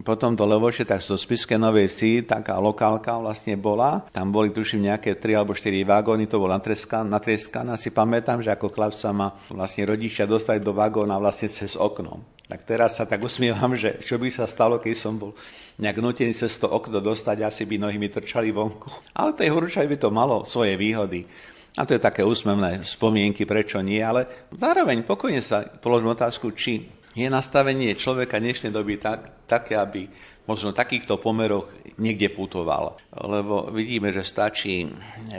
[0.00, 4.08] potom do Levoše, tak zo Spiske Novej Vsi, taká lokálka vlastne bola.
[4.08, 7.76] Tam boli tuším nejaké 3 alebo 4 vagóny, to bol natrieskané.
[7.76, 12.24] Si pamätám, že ako chlapca ma vlastne rodičia dostali do vagóna vlastne cez okno.
[12.48, 15.36] Tak teraz sa tak usmievam, že čo by sa stalo, keď som bol
[15.76, 18.88] nejak nutený cez to okno dostať, asi by nohy mi trčali vonku.
[19.12, 21.28] Ale tej horúčaj by to malo svoje výhody.
[21.80, 26.84] A to je také úsmevné spomienky, prečo nie, ale zároveň pokojne sa položím otázku, či
[27.12, 30.08] je nastavenie človeka dnešnej doby tak, také, aby
[30.48, 31.70] možno v takýchto pomeroch
[32.00, 32.98] niekde putoval.
[33.14, 34.88] Lebo vidíme, že stačí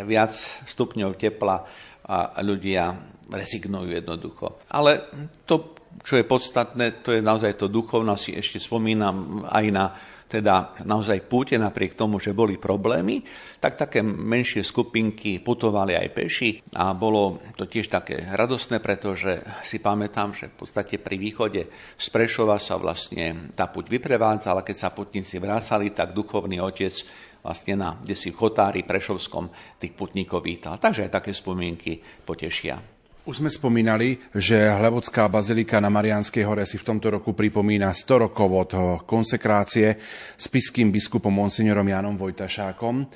[0.05, 0.31] viac
[0.69, 1.65] stupňov tepla
[2.03, 2.93] a ľudia
[3.31, 4.59] rezignujú jednoducho.
[4.69, 5.07] Ale
[5.47, 9.85] to, čo je podstatné, to je naozaj to duchovná, si ešte spomínam aj na
[10.33, 13.21] teda naozaj púte napriek tomu, že boli problémy,
[13.61, 19.77] tak také menšie skupinky putovali aj peši a bolo to tiež také radostné, pretože si
[19.77, 24.89] pamätám, že v podstate pri východe z Prešova sa vlastne tá puť vyprevádzala, keď sa
[24.89, 26.97] putníci vrácali, tak duchovný otec
[27.43, 30.79] vlastne na, kde si v Chotári Prešovskom tých putníkov vítal.
[30.79, 32.92] Takže aj také spomienky potešia.
[33.23, 38.27] Už sme spomínali, že Hlebocká bazilika na Marianskej hore si v tomto roku pripomína 100
[38.27, 38.71] rokov od
[39.07, 39.95] konsekrácie
[40.35, 43.07] s piským biskupom monsignorom Janom Vojtašákom.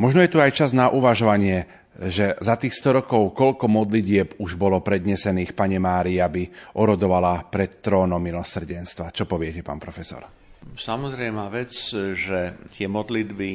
[0.00, 4.58] Možno je tu aj čas na uvažovanie že za tých 100 rokov koľko modlitieb už
[4.58, 9.14] bolo prednesených Pane Mári, aby orodovala pred trónom milosrdenstva.
[9.14, 10.26] Čo poviete, pán profesor?
[10.74, 11.70] Samozrejme vec,
[12.18, 13.50] že tie modlitby,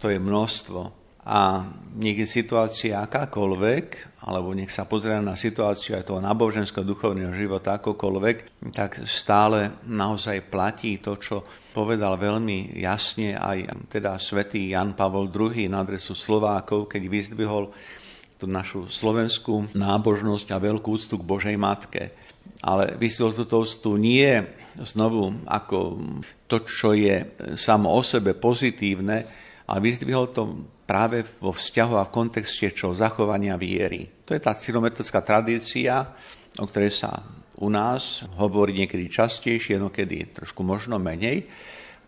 [0.00, 0.80] to je množstvo
[1.28, 1.68] a
[2.00, 8.70] je situácia akákoľvek, alebo nech sa pozrie na situáciu aj toho náboženského duchovného života akokoľvek,
[8.70, 11.42] tak stále naozaj platí to, čo
[11.74, 17.74] povedal veľmi jasne aj teda svätý Jan Pavol II na adresu Slovákov, keď vyzdvihol
[18.38, 22.14] tú našu slovenskú nábožnosť a veľkú úctu k Božej Matke.
[22.62, 24.38] Ale vyzdvihol túto úctu nie
[24.78, 25.98] znovu ako
[26.46, 29.26] to, čo je samo o sebe pozitívne,
[29.66, 30.42] ale vyzdvihol to
[30.92, 34.28] práve vo vzťahu a kontexte čo zachovania viery.
[34.28, 36.04] To je tá cilometodická tradícia,
[36.60, 37.16] o ktorej sa
[37.64, 41.48] u nás hovorí niekedy častejšie, niekedy trošku možno menej,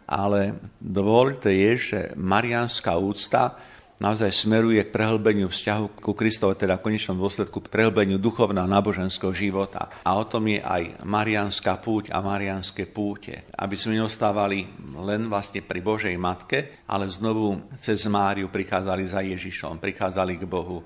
[0.04, 3.56] ale dôležité je, že marianská úcta
[4.04, 9.32] naozaj smeruje k prehlbeniu vzťahu ku Kristovi, teda v konečnom dôsledku k prehlbeniu duchovného náboženského
[9.32, 9.88] života.
[10.04, 13.48] A o tom je aj marianská púť a marianské púte.
[13.56, 14.68] Aby sme neostávali
[15.00, 20.84] len vlastne pri Božej Matke, ale znovu cez Máriu prichádzali za Ježišom, prichádzali k Bohu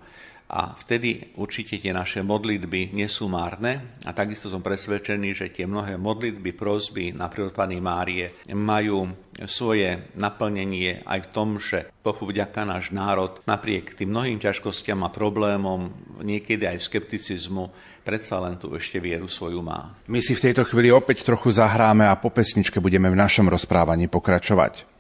[0.48, 5.68] a vtedy určite tie naše modlitby nie sú márne a takisto som presvedčený, že tie
[5.68, 9.12] mnohé modlitby, prosby na prírodpaní Márie majú
[9.44, 15.12] svoje naplnenie aj v tom, že Bohu vďaka náš národ napriek tým mnohým ťažkostiam a
[15.12, 15.92] problémom,
[16.24, 17.68] niekedy aj skepticizmu,
[18.02, 19.94] predsa len tu ešte vieru svoju má.
[20.08, 24.08] My si v tejto chvíli opäť trochu zahráme a po pesničke budeme v našom rozprávaní
[24.08, 24.97] pokračovať.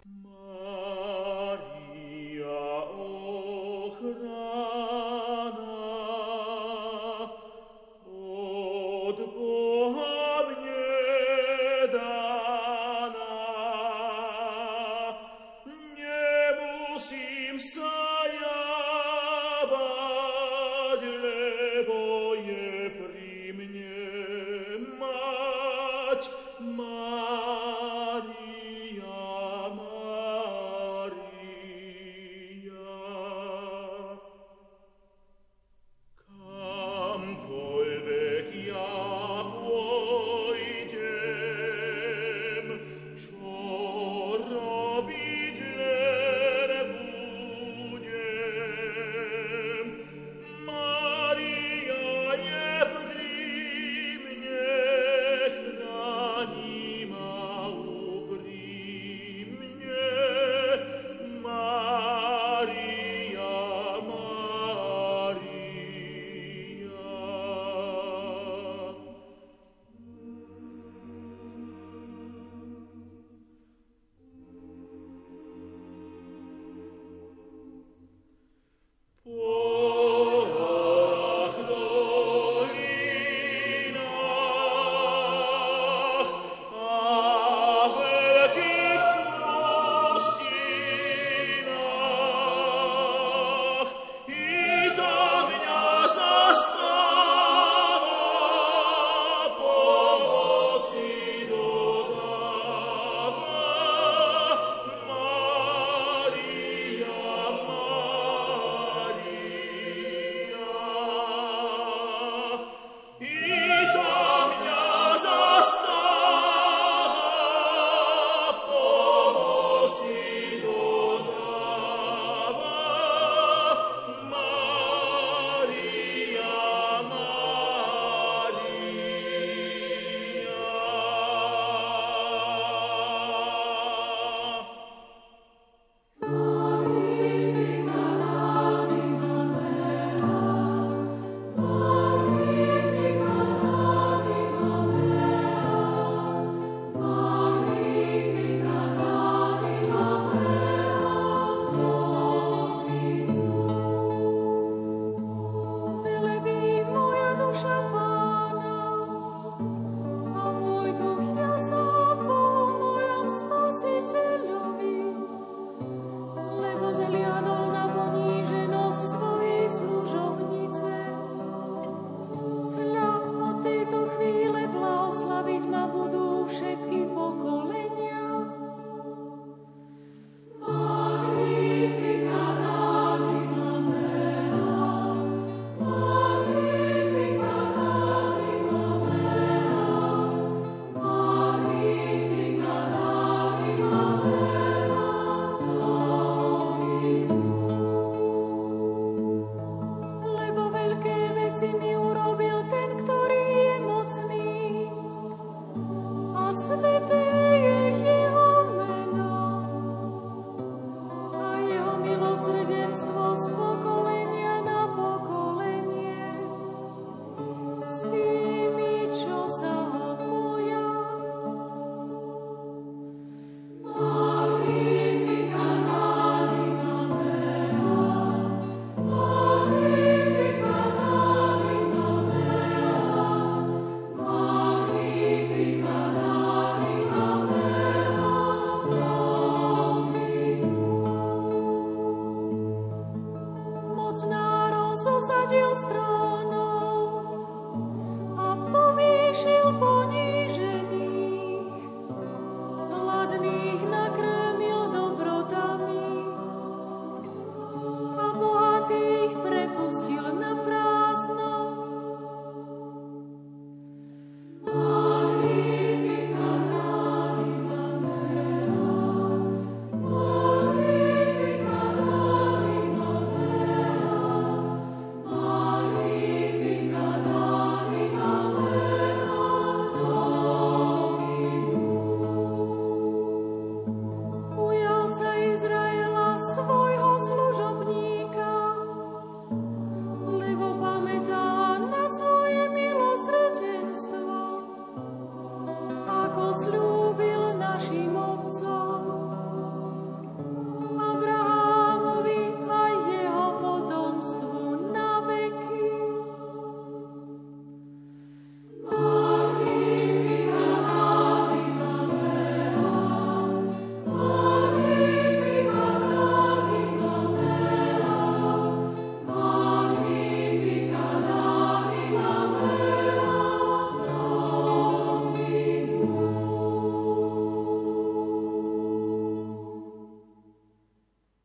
[217.98, 218.37] see.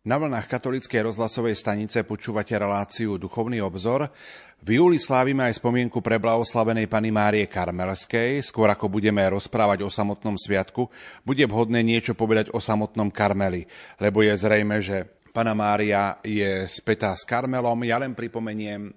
[0.04, 4.12] Na vlnách katolíckej rozhlasovej stanice počúvate reláciu Duchovný obzor.
[4.60, 8.44] V júli slávime aj spomienku pre blahoslavenej pani Márie Karmelskej.
[8.44, 10.92] Skôr ako budeme rozprávať o samotnom sviatku,
[11.24, 13.63] bude vhodné niečo povedať o samotnom Karmeli,
[14.04, 17.88] lebo je zrejme, že Pana Mária je spätá s Karmelom.
[17.88, 18.92] Ja len pripomeniem,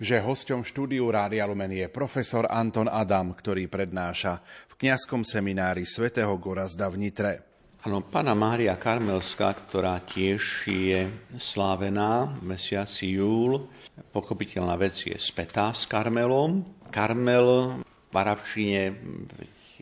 [0.00, 4.40] že hosťom štúdiu Rádia Lumen je profesor Anton Adam, ktorý prednáša
[4.72, 7.49] v kňazskom seminári svätého Gorazda v Nitre.
[7.80, 11.08] Áno, pána Mária Karmelská, ktorá tiež je
[11.40, 13.72] slávená v mesiaci júl,
[14.12, 16.60] pochopiteľná vec je spätá s Karmelom.
[16.92, 19.00] Karmel v arabčine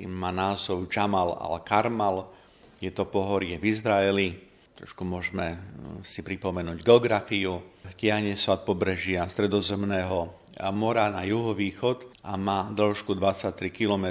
[0.06, 2.30] má názov Jamal al-Karmal,
[2.78, 4.46] je to pohorie v Izraeli,
[4.78, 5.58] trošku môžeme
[6.06, 7.66] si pripomenúť geografiu,
[7.98, 10.38] tiahne sa od pobrežia stredozemného
[10.70, 14.06] mora na juhovýchod a má dĺžku 23 km,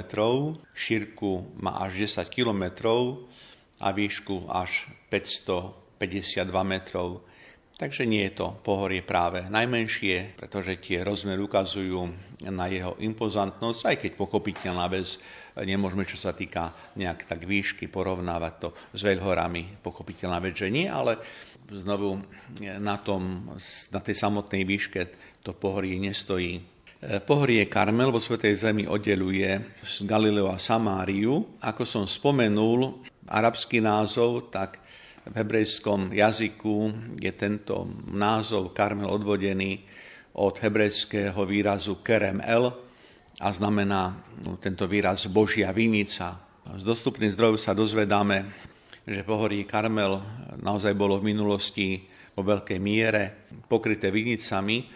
[0.76, 2.68] šírku má až 10 km,
[3.80, 7.22] a výšku až 552 metrov.
[7.78, 12.10] Takže nie je to pohorie práve najmenšie, pretože tie rozmery ukazujú
[12.50, 15.14] na jeho impozantnosť, aj keď pochopiteľná vec,
[15.54, 20.90] nemôžeme, čo sa týka nejak tak výšky, porovnávať to s veľhorami, pochopiteľná vec, že nie,
[20.90, 21.22] ale
[21.70, 22.18] znovu
[22.82, 23.54] na, tom,
[23.94, 25.00] na tej samotnej výške
[25.46, 26.58] to pohorie nestojí.
[26.98, 31.62] Pohorie Karmel vo Svetej Zemi oddeluje z Galileo a Samáriu.
[31.62, 34.80] Ako som spomenul, arabský názov, tak
[35.28, 36.76] v hebrejskom jazyku
[37.20, 39.84] je tento názov Karmel odvodený
[40.40, 42.72] od hebrejského výrazu Kerem El
[43.38, 46.40] a znamená no, tento výraz Božia vinica.
[46.64, 48.48] Z dostupných zdrojov sa dozvedáme,
[49.04, 50.20] že pohorí Karmel
[50.60, 54.86] naozaj bolo v minulosti vo veľkej miere pokryté vinicami,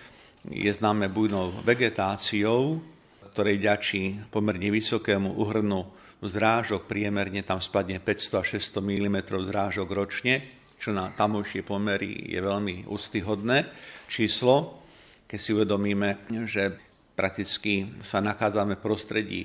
[0.42, 2.82] je známe bujnou vegetáciou,
[3.32, 5.80] ktorej ďačí pomerne vysokému uhrnu
[6.22, 10.34] zrážok, priemerne tam spadne 500 až 600 mm zrážok ročne,
[10.78, 13.66] čo na tamojšie pomery je veľmi ústyhodné
[14.06, 14.82] číslo,
[15.26, 16.74] keď si uvedomíme, že
[17.14, 19.40] prakticky sa nachádzame v prostredí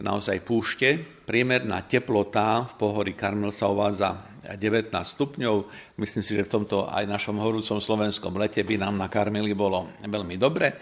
[0.00, 0.96] naozaj púšte.
[1.28, 5.54] Priemerná teplota v pohorí Karmel sa uvádza 19 stupňov.
[6.02, 9.92] Myslím si, že v tomto aj našom horúcom slovenskom lete by nám na Karmeli bolo
[10.02, 10.74] veľmi dobre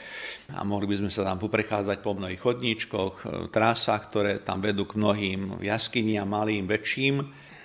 [0.54, 3.14] a mohli by sme sa tam poprechádzať po mnohých chodníčkoch,
[3.52, 7.14] trásach, ktoré tam vedú k mnohým jaskyniam, malým, väčším.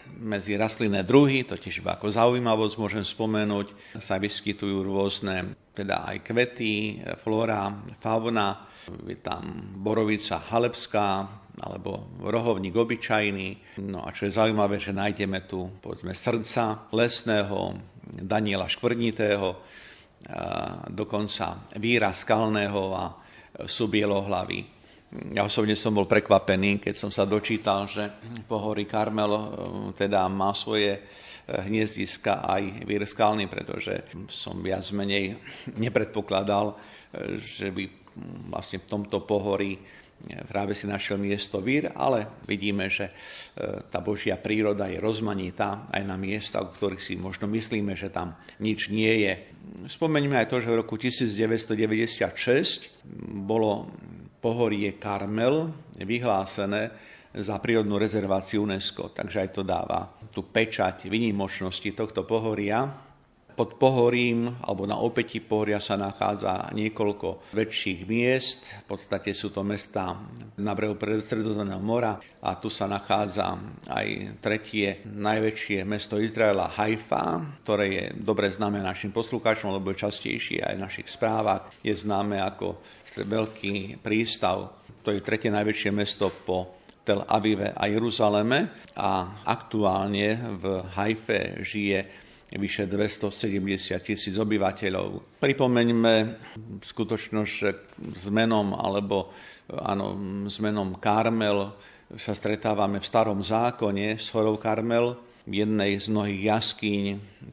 [0.06, 7.02] Medzi rastlinné druhy, totiž iba ako zaujímavosť môžem spomenúť, sa vyskytujú rôzne, teda aj kvety,
[7.26, 8.70] flóra, fauna,
[9.08, 13.80] je tam borovica halepská, alebo rohovník obyčajný.
[13.88, 19.64] No a čo je zaujímavé, že nájdeme tu povedzme srdca lesného, Daniela Škvrnitého,
[20.92, 23.06] dokonca víra skalného a
[23.66, 24.68] sú bielohlavy.
[25.32, 28.12] Ja osobne som bol prekvapený, keď som sa dočítal, že
[28.50, 29.32] pohorí Karmel
[29.96, 31.00] teda má svoje
[31.46, 33.06] hniezdiska aj vír
[33.48, 35.40] pretože som viac menej
[35.78, 36.76] nepredpokladal,
[37.38, 38.05] že by
[38.50, 39.80] vlastne v tomto pohorí
[40.48, 43.14] práve si našiel miesto vír, ale vidíme, že e,
[43.92, 48.34] tá Božia príroda je rozmanitá aj na miesta, o ktorých si možno myslíme, že tam
[48.64, 49.34] nič nie je.
[49.92, 53.06] Spomeňme aj to, že v roku 1996
[53.46, 53.92] bolo
[54.40, 56.90] pohorie Karmel vyhlásené
[57.36, 63.05] za prírodnú rezerváciu UNESCO, takže aj to dáva tú pečať vynimočnosti tohto pohoria
[63.56, 68.68] pod pohorím alebo na opäti pohoria sa nachádza niekoľko väčších miest.
[68.84, 70.20] V podstate sú to mesta
[70.60, 73.56] na brehu Stredozemného mora a tu sa nachádza
[73.88, 80.60] aj tretie najväčšie mesto Izraela Haifa, ktoré je dobre známe našim poslucháčom, lebo je častejšie
[80.60, 81.72] aj v našich správach.
[81.80, 82.84] Je známe ako
[83.16, 86.76] veľký prístav, to je tretie najväčšie mesto po
[87.06, 90.64] Tel Avive a Jeruzaleme a aktuálne v
[90.98, 92.25] Haife žije
[92.58, 95.40] vyše 270 tisíc obyvateľov.
[95.40, 96.14] Pripomeňme
[96.82, 97.70] skutočnosť, že
[98.16, 99.32] s menom alebo
[99.72, 100.16] áno,
[100.48, 101.74] s menom Karmel
[102.16, 105.18] sa stretávame v starom zákone s horou Karmel.
[105.46, 107.04] V jednej z mnohých jaskýň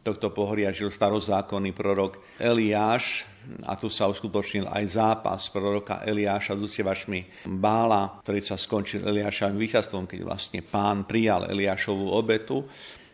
[0.00, 3.28] tohto pohoria žil starozákonný prorok Eliáš
[3.68, 9.60] a tu sa uskutočnil aj zápas proroka Eliáša s uctievačmi Bála, ktorý sa skončil Eliášovým
[9.60, 12.64] víťazstvom, keď vlastne pán prijal Eliášovú obetu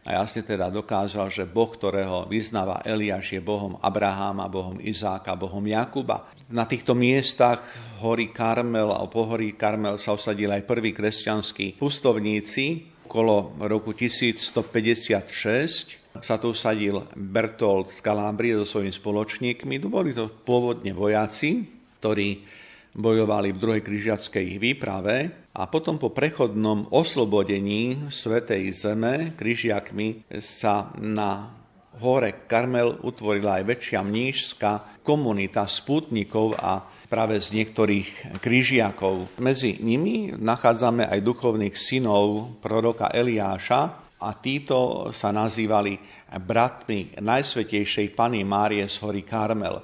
[0.08, 5.60] a jasne teda dokázal, že Boh, ktorého vyznáva Eliáš, je Bohom Abraháma, Bohom Izáka, Bohom
[5.60, 6.32] Jakuba.
[6.48, 7.60] Na týchto miestach
[8.00, 12.88] hory Karmel a pohorí Karmel sa osadili aj prví kresťanskí pustovníci.
[13.04, 19.76] Okolo roku 1156 sa tu usadil Bertolt z Kalábrie so svojimi spoločníkmi.
[19.92, 21.68] Boli to pôvodne vojaci,
[22.00, 22.48] ktorí
[22.98, 31.54] bojovali v druhej križiackej výprave a potom po prechodnom oslobodení Svetej Zeme križiakmi sa na
[32.02, 39.40] hore Karmel utvorila aj väčšia mnížská komunita spútnikov a práve z niektorých križiakov.
[39.40, 43.80] Medzi nimi nachádzame aj duchovných synov proroka Eliáša
[44.18, 45.96] a títo sa nazývali
[46.28, 49.80] bratmi Najsvetejšej Pany Márie z hory Karmel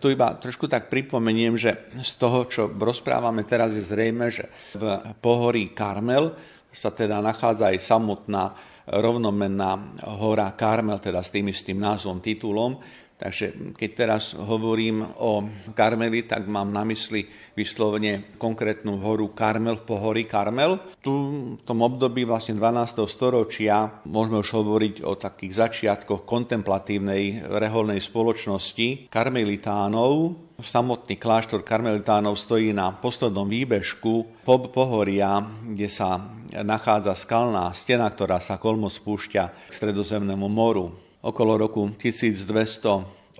[0.00, 4.82] tu iba trošku tak pripomeniem, že z toho, čo rozprávame teraz, je zrejme, že v
[5.20, 6.32] pohorí Karmel
[6.72, 8.44] sa teda nachádza aj samotná
[8.90, 12.80] rovnomenná hora Karmel, teda s tým istým názvom, titulom,
[13.20, 15.44] Takže keď teraz hovorím o
[15.76, 20.96] Karmeli, tak mám na mysli vyslovene konkrétnu horu Karmel v pohorí Karmel.
[21.04, 21.12] Tu
[21.60, 23.04] v tom období vlastne 12.
[23.04, 32.76] storočia môžeme už hovoriť o takých začiatkoch kontemplatívnej reholnej spoločnosti karmelitánov, Samotný kláštor karmelitánov stojí
[32.76, 36.20] na poslednom výbežku po pohoria, kde sa
[36.52, 43.36] nachádza skalná stena, ktorá sa kolmo spúšťa k stredozemnému moru okolo roku 1208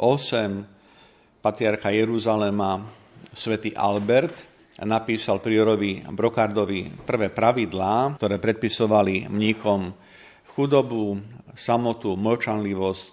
[1.41, 2.85] patriarcha Jeruzalema
[3.33, 4.37] svätý Albert
[4.85, 9.93] napísal priorovi Brokardovi prvé pravidlá, ktoré predpisovali mníchom
[10.53, 11.21] chudobu,
[11.57, 13.13] samotu, mlčanlivosť,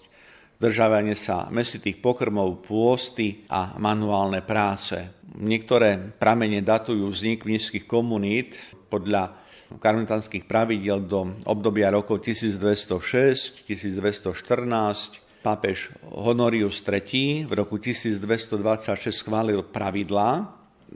[0.59, 4.99] držávanie sa mesitých pokrmov, pôsty a manuálne práce.
[5.37, 8.55] Niektoré pramene datujú vznik mnížských komunít
[8.91, 15.27] podľa karmelitánskych pravidel do obdobia rokov 1206, 1214.
[15.43, 20.43] Pápež Honorius III v roku 1226 schválil pravidlá,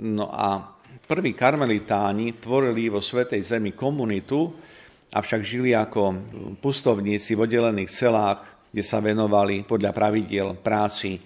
[0.02, 0.76] no a
[1.08, 4.52] prví karmelitáni tvorili vo Svetej Zemi komunitu,
[5.12, 6.16] avšak žili ako
[6.60, 11.20] pustovníci v oddelených celách, kde sa venovali podľa pravidiel práci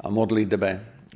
[0.00, 0.70] a modlitbe.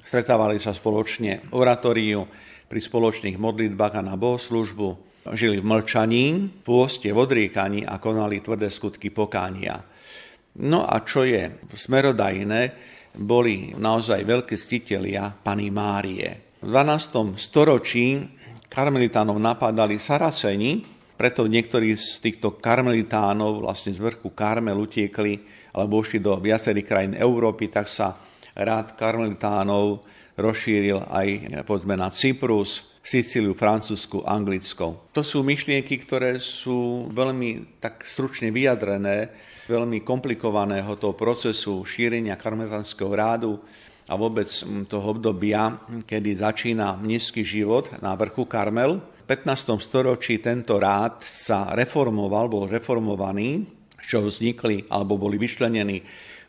[0.05, 2.28] Stretávali sa spoločne oratóriu
[2.68, 6.27] pri spoločných modlitbách a na bohoslužbu žili v mlčaní,
[6.61, 9.81] pôste, v odriekaní a konali tvrdé skutky pokánia.
[10.61, 12.62] No a čo je smerodajné,
[13.16, 16.55] boli naozaj veľké stitelia Pany Márie.
[16.61, 17.41] V 12.
[17.41, 18.20] storočí
[18.68, 20.83] karmelitánov napádali Saraceni,
[21.14, 25.39] preto niektorí z týchto karmelitánov vlastne z vrchu Karmel utiekli
[25.72, 28.18] alebo ušli do viacerých krajín Európy, tak sa
[28.59, 30.03] rád karmelitánov
[30.35, 31.27] rozšíril aj
[31.62, 35.12] povedzme na Cyprus, Sicíliu, Francúzsku, Anglicko.
[35.12, 39.28] To sú myšlienky, ktoré sú veľmi tak stručne vyjadrené,
[39.68, 43.61] veľmi komplikovaného toho procesu šírenia karmelitánskeho rádu
[44.09, 44.48] a vôbec
[44.88, 45.76] toho obdobia,
[46.09, 48.96] kedy začína nízky život na vrchu Karmel.
[48.96, 49.76] V 15.
[49.84, 53.68] storočí tento rád sa reformoval, bol reformovaný,
[54.00, 56.00] čo vznikli alebo boli vyčlenení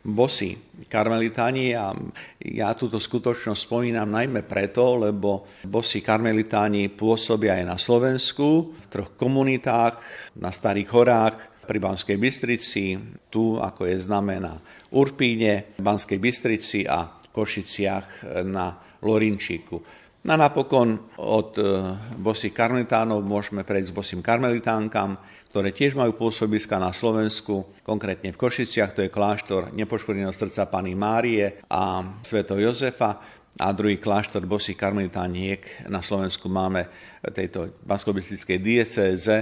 [0.06, 0.54] bosí
[0.86, 1.90] karmelitáni a
[2.38, 8.48] ja túto skutočnosť spomínam najmä preto, lebo bosí karmelitáni pôsobia aj na Slovensku,
[8.78, 9.98] v troch komunitách,
[10.38, 11.36] na Starých horách,
[11.66, 12.94] pri Banskej Bystrici,
[13.26, 14.54] tu ako je znamená
[14.94, 20.06] Urpíne, Banskej Bystrici a Košiciach na Lorinčíku.
[20.26, 21.62] A napokon od e,
[22.18, 25.14] bosých karmelitánov môžeme prejsť k bosým karmelitánkam,
[25.56, 30.92] ktoré tiež majú pôsobiska na Slovensku, konkrétne v Košiciach, to je kláštor nepoškodeného srdca Pany
[30.92, 33.24] Márie a Sveto Jozefa
[33.56, 36.92] a druhý kláštor bosých karmelitániek na Slovensku máme
[37.32, 39.36] tejto banskobistickej diecéze,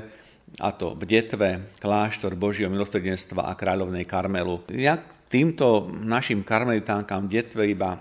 [0.62, 4.62] a to v Detve, kláštor Božieho milosrdenstva a kráľovnej Karmelu.
[4.70, 4.94] Ja
[5.26, 7.98] týmto našim karmelitánkam v Detve iba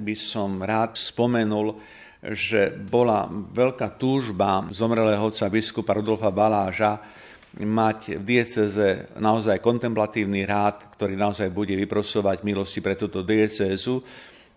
[0.00, 1.76] by som rád spomenul,
[2.24, 7.19] že bola veľká túžba zomrelého otca biskupa Rudolfa Baláža
[7.58, 13.98] mať v dieceze naozaj kontemplatívny rád, ktorý naozaj bude vyprosovať milosti pre túto diecézu.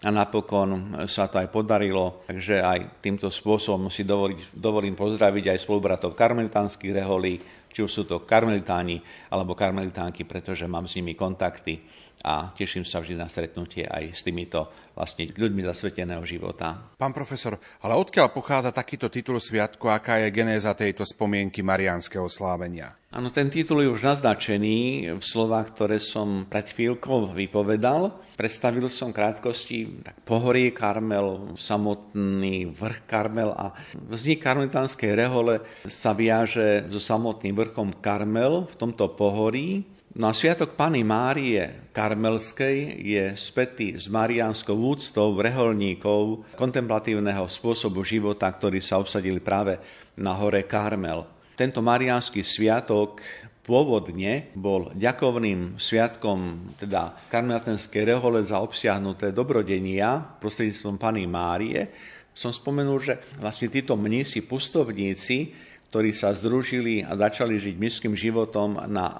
[0.04, 5.64] A napokon sa to aj podarilo, takže aj týmto spôsobom si dovolím, dovolím pozdraviť aj
[5.64, 7.40] spolubratov karmelitánskych reholí,
[7.72, 9.00] či už sú to karmelitáni
[9.32, 11.88] alebo karmelitánky, pretože mám s nimi kontakty
[12.24, 16.96] a teším sa vždy na stretnutie aj s týmito vlastne ľuďmi zasveteného života.
[16.96, 22.96] Pán profesor, ale odkiaľ pochádza takýto titul sviatku, aká je genéza tejto spomienky mariánskeho slávenia?
[23.14, 24.78] Áno, ten titul je už naznačený
[25.20, 28.10] v slovách, ktoré som pred chvíľkou vypovedal.
[28.34, 33.78] Predstavil som krátkosti tak pohorie Karmel, samotný vrch Karmel a
[34.10, 40.78] vznik karmelitánskej rehole sa viaže so samotným vrchom Karmel v tomto pohorí No a sviatok
[40.78, 49.42] Pany Márie Karmelskej je spätý s mariánskou úctou reholníkov kontemplatívneho spôsobu života, ktorí sa obsadili
[49.42, 49.82] práve
[50.14, 51.26] na hore Karmel.
[51.58, 53.26] Tento mariánsky sviatok
[53.66, 61.90] pôvodne bol ďakovným sviatkom teda karmelatenskej rehole za obsiahnuté dobrodenia prostredníctvom Pany Márie.
[62.38, 68.82] Som spomenul, že vlastne títo mnísi, pustovníci ktorí sa združili a začali žiť myským životom
[68.90, 69.18] na e,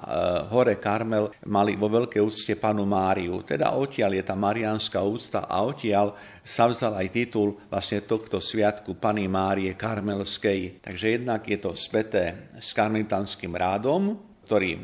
[0.50, 3.46] hore Karmel, mali vo veľkej úcte panu Máriu.
[3.46, 8.98] Teda odtiaľ je tá mariánska úcta a odtiaľ sa vzal aj titul vlastne tohto sviatku
[8.98, 10.82] Pany Márie Karmelskej.
[10.82, 14.74] Takže jednak je to späté s karmelitánskym rádom, ktorý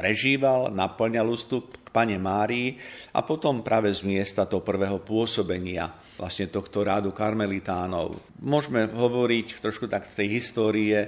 [0.00, 2.80] prežíval, naplňal ústup k Pane Márii
[3.12, 8.16] a potom práve z miesta toho prvého pôsobenia vlastne tohto rádu karmelitánov.
[8.40, 10.98] Môžeme hovoriť trošku tak z tej histórie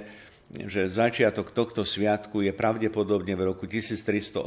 [0.47, 4.39] že začiatok tohto sviatku je pravdepodobne v roku 1387.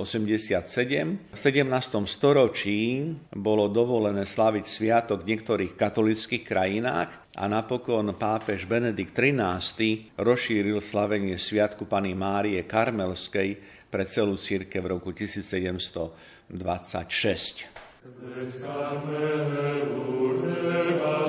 [1.29, 1.61] V 17.
[2.09, 10.81] storočí bolo dovolené slaviť sviatok v niektorých katolických krajinách a napokon pápež Benedikt XIII rozšíril
[10.81, 13.61] slavenie sviatku Pany Márie Karmelskej
[13.93, 17.69] pre celú církev v roku 1726.
[18.01, 21.29] Ved Carmelu reba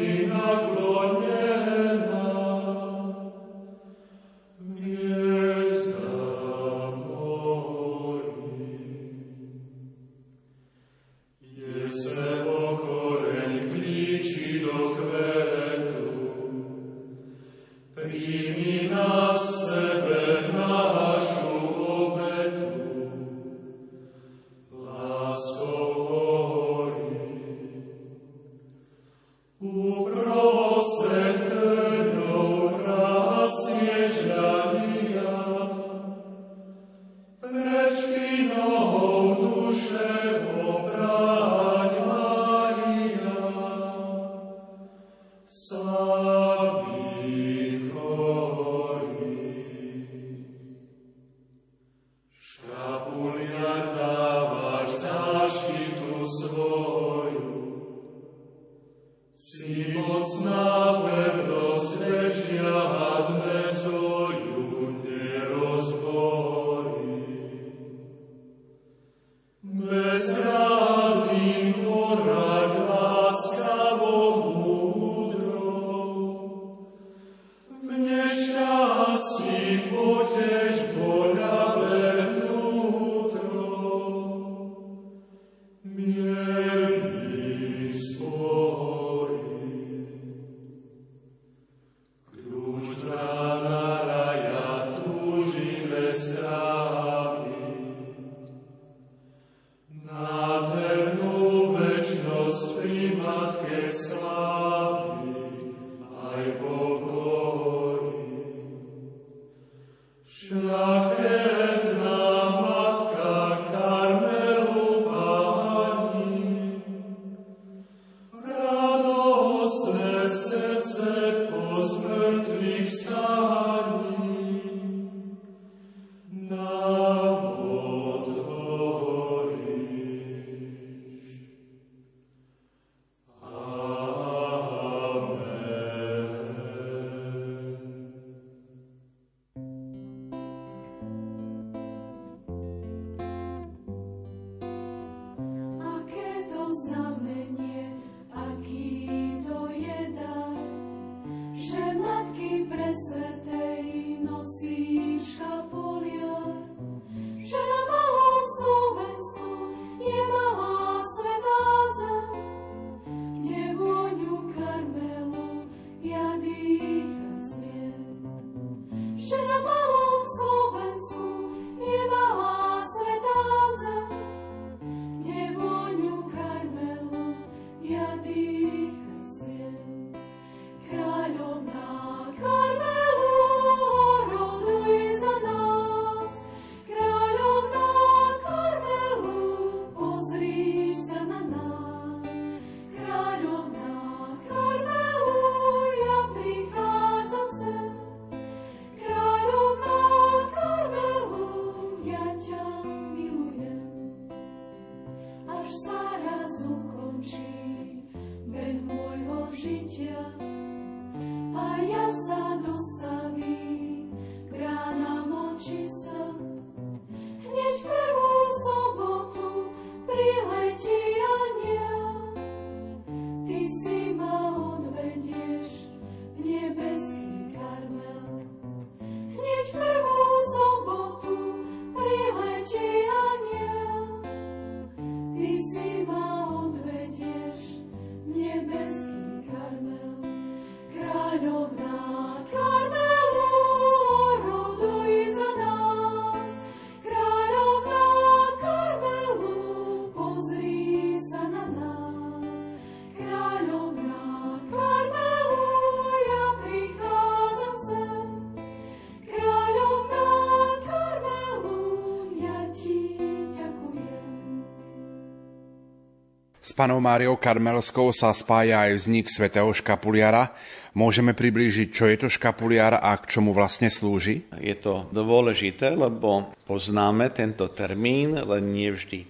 [266.81, 270.49] panou Máriou Karmelskou sa spája aj vznik svätého škapuliara.
[270.97, 274.49] Môžeme priblížiť, čo je to škapuliar a k čomu vlastne slúži?
[274.57, 279.29] Je to dôležité, lebo poznáme tento termín, len nevždy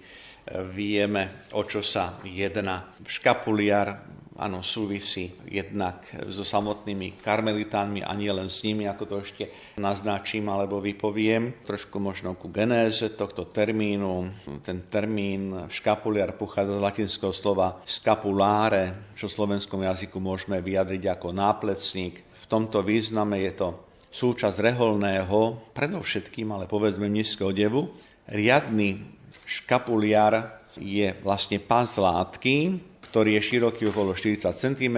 [0.72, 2.88] vieme, o čo sa jedná.
[3.04, 4.00] Škapuliar
[4.36, 9.44] áno, súvisí jednak so samotnými karmelitánmi a nie len s nimi, ako to ešte
[9.76, 11.64] naznačím alebo vypoviem.
[11.64, 14.32] Trošku možno ku genéze tohto termínu.
[14.64, 21.32] Ten termín škapuliar pochádza z latinského slova scapuláre, čo v slovenskom jazyku môžeme vyjadriť ako
[21.36, 22.20] náplecník.
[22.20, 23.68] V tomto význame je to
[24.12, 27.88] súčasť reholného, predovšetkým, ale povedzme nízkeho devu.
[28.28, 29.00] Riadny
[29.48, 34.96] škapuliar je vlastne pás látky, ktorý je široký okolo 40 cm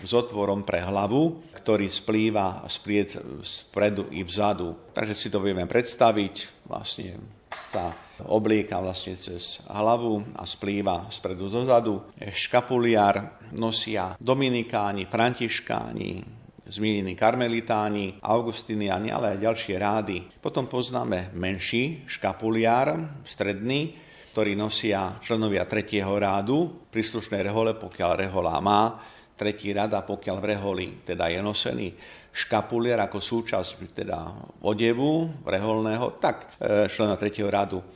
[0.00, 4.72] s otvorom pre hlavu, ktorý splýva spliec spredu i vzadu.
[4.96, 7.20] Takže si to vieme predstaviť, vlastne
[7.68, 7.92] sa
[8.24, 12.00] oblieka vlastne cez hlavu a splýva spredu zozadu.
[12.16, 16.24] Škapuliar nosia dominikáni, františkáni,
[16.72, 20.24] zmienení karmelitáni, augustiniani, ale aj ďalšie rády.
[20.40, 23.92] Potom poznáme menší škapuliar, stredný,
[24.32, 28.96] ktorý nosia členovia tretieho rádu, príslušnej rehole, pokiaľ rehola má,
[29.36, 31.88] tretí rad pokiaľ v reholi teda je nosený
[32.32, 34.18] škapulier ako súčasť teda
[34.64, 37.86] odevu reholného, tak e, členovia tretieho radu e,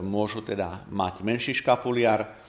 [0.00, 2.40] môžu teda mať menší škapuliar,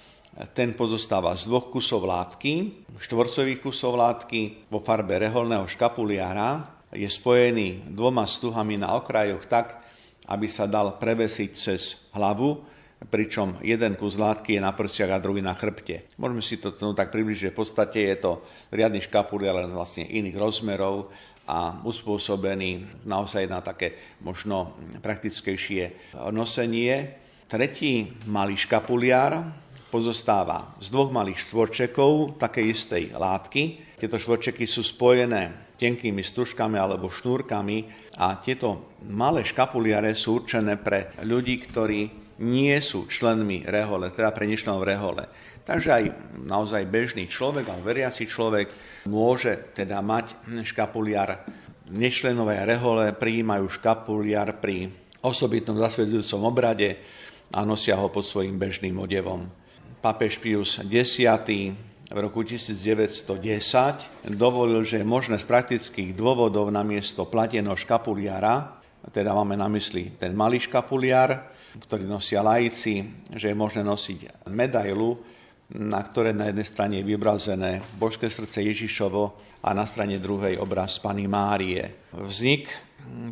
[0.57, 4.65] ten pozostáva z dvoch kusov látky, štvorcových kusov látky.
[4.65, 9.77] Vo farbe reholného škapuliara, je spojený dvoma stuhami na okrajoch tak,
[10.25, 12.72] aby sa dal prevesiť cez hlavu
[13.09, 16.07] pričom jeden kus látky je na prstiach a druhý na chrbte.
[16.15, 18.31] Môžeme si to no, tak približiť, v podstate je to
[18.71, 21.11] riadny škapul, ale vlastne iných rozmerov
[21.43, 27.19] a uspôsobený naozaj na také možno praktickejšie nosenie.
[27.51, 29.51] Tretí malý škapuliar
[29.91, 33.93] pozostáva z dvoch malých štvorčekov takej istej látky.
[33.99, 41.13] Tieto štvorčeky sú spojené tenkými stužkami alebo šnúrkami a tieto malé škapuliare sú určené pre
[41.21, 45.29] ľudí, ktorí nie sú členmi rehole, teda pre ničlenov rehole.
[45.63, 46.03] Takže aj
[46.43, 48.67] naozaj bežný človek alebo veriaci človek
[49.07, 50.35] môže teda mať
[50.67, 51.47] škapuliar.
[51.93, 54.91] Nečlenové rehole prijímajú škapuliar pri
[55.23, 56.99] osobitnom zasvedujúcom obrade
[57.55, 59.47] a nosia ho pod svojim bežným odevom.
[60.03, 61.23] Papež Pius X
[62.13, 63.23] v roku 1910
[64.35, 68.83] dovolil, že je možné z praktických dôvodov namiesto plateného škapuliara,
[69.15, 73.01] teda máme na mysli ten malý škapuliar, ktorý nosia laici,
[73.33, 75.17] že je možné nosiť medailu,
[75.73, 80.99] na ktoré na jednej strane je vybrazené božské srdce Ježišovo a na strane druhej obraz
[80.99, 82.11] Pany Márie.
[82.13, 82.69] Vznik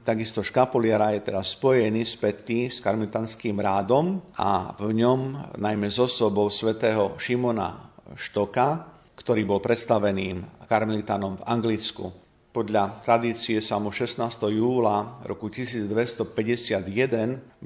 [0.02, 5.20] takisto škapuliara je teraz spojený spätý s karmitanským rádom a v ňom
[5.60, 12.21] najmä s osobou svätého Šimona Štoka, ktorý bol predstaveným karmelitanom v Anglicku.
[12.52, 14.28] Podľa tradície sa mu 16.
[14.52, 16.84] júla roku 1251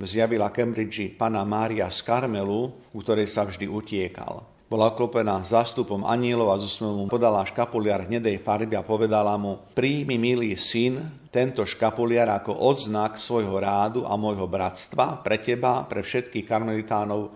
[0.05, 4.45] zjavila Cambridge pana Mária z Karmelu, u ktorej sa vždy utiekal.
[4.69, 10.21] Bola oklopená zástupom anielov a zo mu podala škapuliar hnedej farby a povedala mu príjmi,
[10.21, 11.01] milý syn,
[11.33, 17.33] tento škapuliar ako odznak svojho rádu a môjho bratstva pre teba, pre všetkých karmelitánov,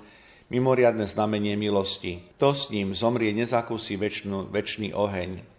[0.54, 2.22] mimoriadne znamenie milosti.
[2.38, 5.59] To s ním zomrie nezakusí väčšinu, väčší oheň.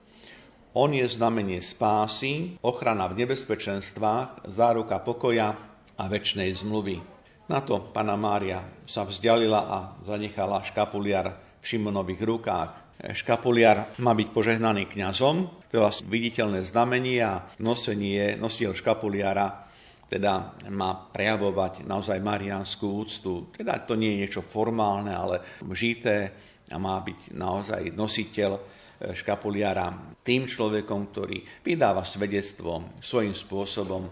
[0.70, 5.58] On je znamenie spásy, ochrana v nebezpečenstvách, záruka pokoja
[5.98, 7.02] a väčšnej zmluvy.
[7.50, 12.70] Na to pana Mária sa vzdialila a zanechala škapuliar v Šimonových rukách.
[13.18, 19.66] Škapuliar má byť požehnaný kňazom, to je vlastne viditeľné znamenie a nosenie, nosiel škapuliara
[20.06, 23.50] teda má prejavovať naozaj marianskú úctu.
[23.54, 25.42] Teda to nie je niečo formálne, ale
[25.74, 26.30] žité
[26.70, 34.02] a má byť naozaj nositeľ škapuliara tým človekom, ktorý vydáva svedectvo svojím spôsobom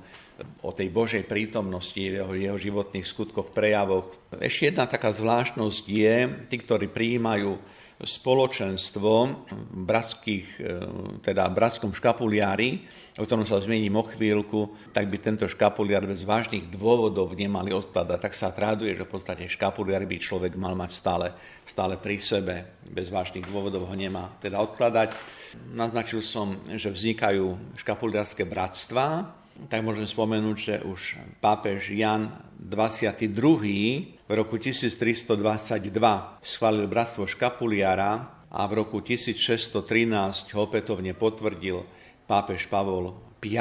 [0.62, 4.14] o tej Božej prítomnosti v jeho, jeho životných skutkoch, prejavoch.
[4.39, 6.16] Ešte jedna taká zvláštnosť je,
[6.47, 7.59] tí, ktorí prijímajú
[7.99, 9.42] spoločenstvo
[9.74, 10.72] bratských, e,
[11.18, 12.86] teda bratskom škapuliári,
[13.18, 18.18] o ktorom sa zmiením o chvíľku, tak by tento škapuliar bez vážnych dôvodov nemali odkladať.
[18.22, 21.34] Tak sa traduje, že v podstate škapuliar by človek mal mať stále,
[21.66, 22.78] stále pri sebe.
[22.86, 25.11] Bez vážnych dôvodov ho nemá teda odkladať.
[25.74, 32.31] Naznačil som, že vznikajú škapuliarské bratstva, tak môžem spomenúť, že už pápež Jan
[32.63, 33.27] 22.
[34.23, 35.35] v roku 1322
[36.47, 41.83] schválil bratstvo Škapuliara a v roku 1613 ho opätovne potvrdil
[42.31, 43.59] pápež Pavol V.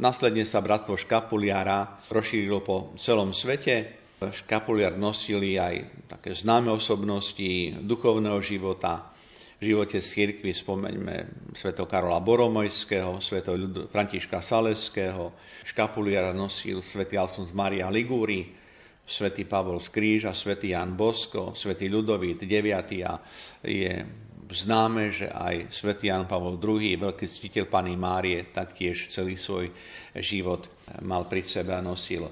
[0.00, 3.92] Následne sa bratstvo Škapuliara rozšírilo po celom svete.
[4.16, 9.12] Škapuliar nosili aj také známe osobnosti duchovného života,
[9.56, 13.56] v živote cirkvi spomeňme sveto Karola Boromojského, sveto
[13.88, 15.32] Františka Saleského,
[15.64, 18.52] škapuliara nosil svätý Alfons Maria Ligúri,
[19.00, 23.16] svätý Pavol z Kríža, svätý Jan Bosko, svätý Ľudovít IX a
[23.64, 24.04] je
[24.52, 29.72] známe, že aj svätý Jan Pavol II, veľký ctiteľ Pany Márie, taktiež celý svoj
[30.20, 30.68] život
[31.00, 32.28] mal pri sebe a nosil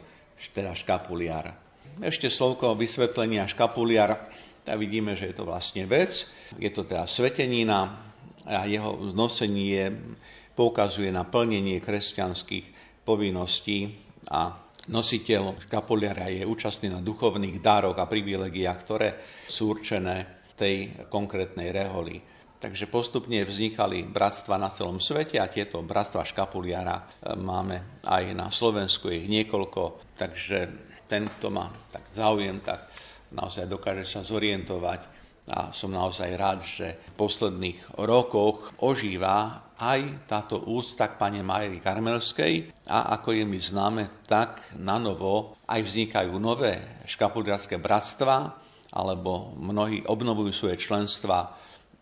[0.52, 1.56] teda škapuliara.
[2.04, 4.33] Ešte slovko vysvetlenia škapuliar
[4.64, 6.24] tak vidíme, že je to vlastne vec.
[6.56, 8.00] Je to teda svetenina
[8.48, 9.92] a jeho znosenie
[10.56, 13.92] poukazuje na plnenie kresťanských povinností
[14.32, 14.56] a
[14.88, 19.08] nositeľ škapuliara je účastný na duchovných dároch a privilegiách, ktoré
[19.48, 22.20] sú určené tej konkrétnej reholi.
[22.60, 27.04] Takže postupne vznikali bratstva na celom svete a tieto bratstva škapuliara e,
[27.36, 30.72] máme aj na Slovensku, ich niekoľko, takže
[31.04, 32.88] tento má tak záujem, tak
[33.34, 35.26] naozaj dokáže sa zorientovať.
[35.44, 41.84] A som naozaj rád, že v posledných rokoch ožíva aj táto úcta k pane Majri
[41.84, 42.72] Karmelskej.
[42.88, 48.56] A ako je mi známe, tak na novo aj vznikajú nové škapuliarské bratstva,
[48.94, 51.52] alebo mnohí obnovujú svoje členstva.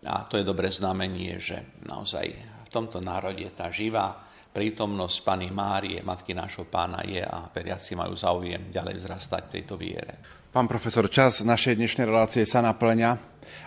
[0.06, 4.22] A to je dobré znamenie, že naozaj v tomto národe tá živá
[4.52, 10.41] prítomnosť Pany Márie, Matky nášho pána je a veriaci majú záujem ďalej vzrastať tejto viere.
[10.52, 13.10] Pán profesor, čas našej dnešnej relácie sa naplňa.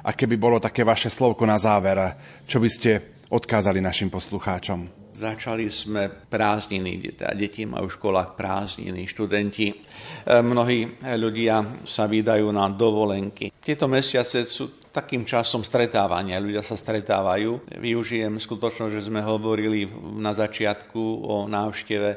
[0.06, 1.98] A keby bolo také vaše slovko na záver,
[2.46, 5.10] čo by ste odkázali našim poslucháčom?
[5.18, 9.74] Začali sme prázdniny, teda deti majú v školách prázdniny, študenti.
[9.74, 9.76] E,
[10.46, 13.50] mnohí ľudia sa vydajú na dovolenky.
[13.58, 16.38] Tieto mesiace sú takým časom stretávania.
[16.38, 17.82] Ľudia sa stretávajú.
[17.82, 19.90] Využijem skutočnosť, že sme hovorili
[20.22, 22.10] na začiatku o návšteve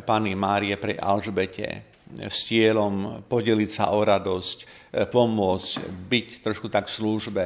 [0.00, 4.66] Pany Márie pre Alžbete s cieľom podeliť sa o radosť, e,
[5.06, 5.70] pomôcť,
[6.10, 7.44] byť trošku tak v službe.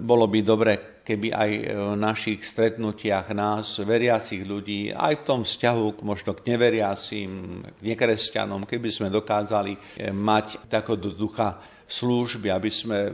[0.00, 0.72] Bolo by dobre,
[1.06, 6.44] keby aj v našich stretnutiach nás, veriacich ľudí, aj v tom vzťahu k možno k
[6.50, 7.30] neveriacim,
[7.62, 13.12] k nekresťanom, keby sme dokázali e, mať takého ducha služby, aby sme e,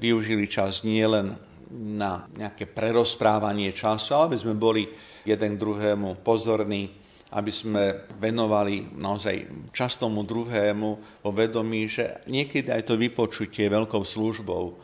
[0.00, 1.38] využili čas nielen
[1.70, 4.90] na nejaké prerozprávanie času, ale aby sme boli
[5.22, 6.90] jeden druhému pozorní,
[7.30, 10.88] aby sme venovali naozaj čas tomu druhému
[11.22, 14.74] o vedomí, že niekedy aj to vypočutie je veľkou službou,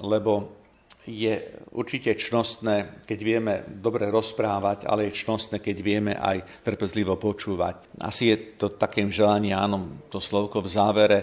[0.00, 0.62] lebo
[1.02, 1.34] je
[1.74, 7.98] určite čnostné, keď vieme dobre rozprávať, ale je čnostné, keď vieme aj trpezlivo počúvať.
[7.98, 9.78] Asi je to takým želaním, áno,
[10.14, 11.18] to slovko v závere,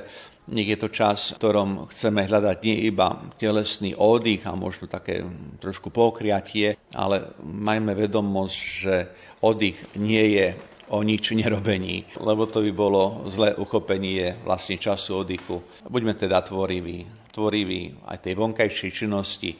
[0.49, 5.21] nech je to čas, v ktorom chceme hľadať nie iba telesný oddych a možno také
[5.61, 8.95] trošku pokriatie, ale majme vedomosť, že
[9.41, 10.47] oddych nie je
[10.89, 15.61] o nič nerobení, lebo to by bolo zlé uchopenie vlastne času oddychu.
[15.85, 19.53] Buďme teda tvoriví, tvoriví aj tej vonkajšej činnosti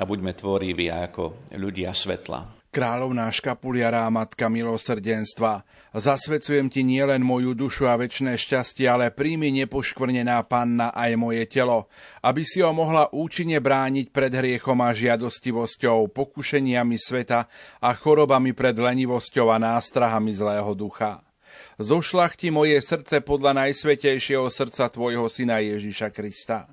[0.00, 2.59] a buďme tvoriví aj ako ľudia svetla.
[2.70, 10.38] Kráľovná škapuliará Matka milosrdenstva, zasvecujem Ti nielen moju dušu a väčšie šťastie, ale príjmi nepoškvrnená
[10.46, 11.90] Panna aj moje telo,
[12.22, 17.50] aby si ho mohla účinne brániť pred hriechom a žiadostivosťou, pokušeniami sveta
[17.82, 21.26] a chorobami pred lenivosťou a nástrahami zlého ducha.
[21.82, 26.70] Zošlachti moje srdce podľa najsvetejšieho srdca Tvojho Syna Ježiša Krista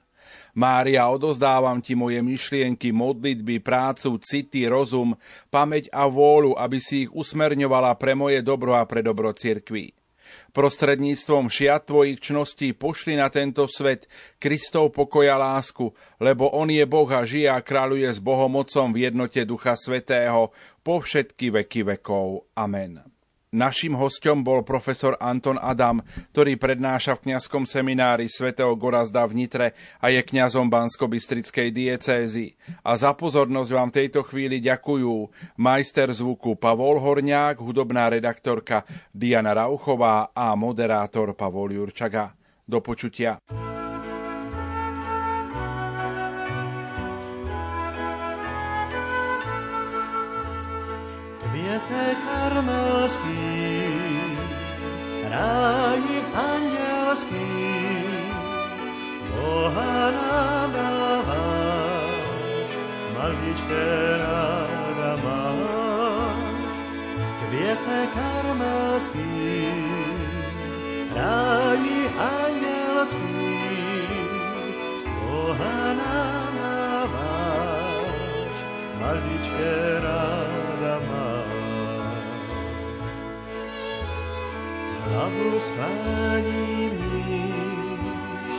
[0.57, 5.13] Mária, odozdávam ti moje myšlienky, modlitby, prácu, city, rozum,
[5.53, 9.93] pamäť a vôľu, aby si ich usmerňovala pre moje dobro a pre dobro cirkví.
[10.51, 14.09] Prostredníctvom šiat tvojich čností pošli na tento svet
[14.41, 18.57] Kristov pokoja lásku, lebo On je Boh a žije a kráľuje s Bohom
[18.91, 20.51] v jednote Ducha Svetého
[20.81, 22.49] po všetky veky vekov.
[22.57, 23.16] Amen.
[23.47, 26.03] Naším hostom bol profesor Anton Adam,
[26.35, 29.67] ktorý prednáša v kňazskom seminári svätého Gorazda v Nitre
[30.03, 32.59] a je kňazom Bansko-Bystrickej diecézy.
[32.83, 35.31] A za pozornosť vám tejto chvíli ďakujú
[35.63, 38.83] majster zvuku Pavol Horňák, hudobná redaktorka
[39.15, 42.35] Diana Rauchová a moderátor Pavol Jurčaga.
[42.67, 43.39] Do počutia.
[55.38, 57.45] Ráji andělský,
[59.35, 62.69] Boha nám dáváš,
[63.13, 66.57] maličké ráda máš.
[67.47, 69.69] Květe karmelský,
[71.15, 73.59] ráji andělský,
[75.21, 78.57] Boha nám dáváš,
[78.99, 80.46] maličké ráda
[85.07, 86.93] hlavu skláním
[87.27, 88.55] níž,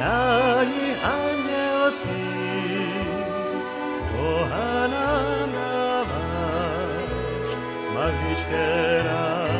[0.00, 2.28] ráni andělský,
[4.12, 7.48] Boha nám dáváš,
[7.94, 9.55] maličké ráda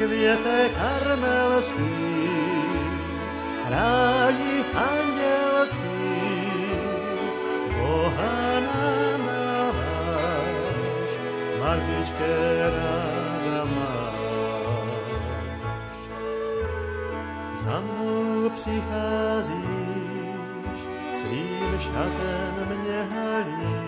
[0.00, 1.92] květe karmelský,
[3.68, 6.00] ráji andělský,
[7.78, 11.10] Boha nám dáváš,
[11.60, 14.10] maličké ráda máš.
[17.64, 19.60] Za mnou přicházíš,
[21.20, 23.79] svým šatem mě halíš,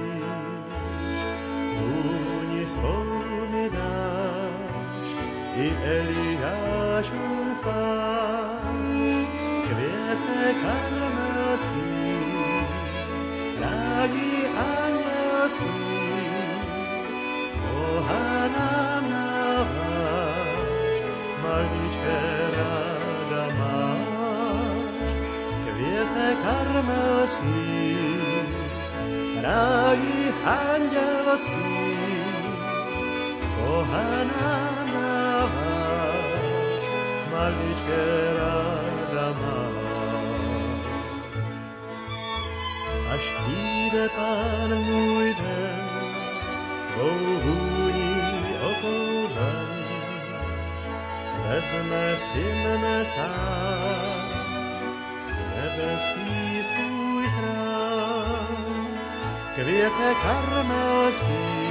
[5.56, 8.62] i Eliášův páš,
[9.68, 11.92] květe karmelský,
[13.60, 15.66] rádi andělský,
[17.70, 20.96] Boha nám dáváš,
[21.42, 22.22] maličké
[22.56, 25.08] ráda máš,
[25.64, 27.96] květe karmelský,
[29.42, 32.01] ráji andělský,
[37.62, 40.82] maličké ráda máš.
[43.14, 45.88] Až přijde pán můj den,
[46.92, 49.84] tvou hůní okouřený,
[51.48, 54.28] vezme si mne sám,
[55.54, 58.86] nebeský svůj chrám,
[59.54, 61.61] květe karmelský,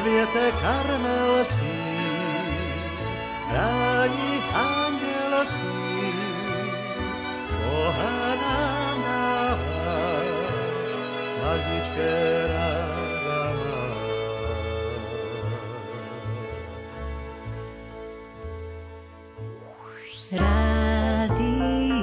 [0.00, 1.27] květe karmelský,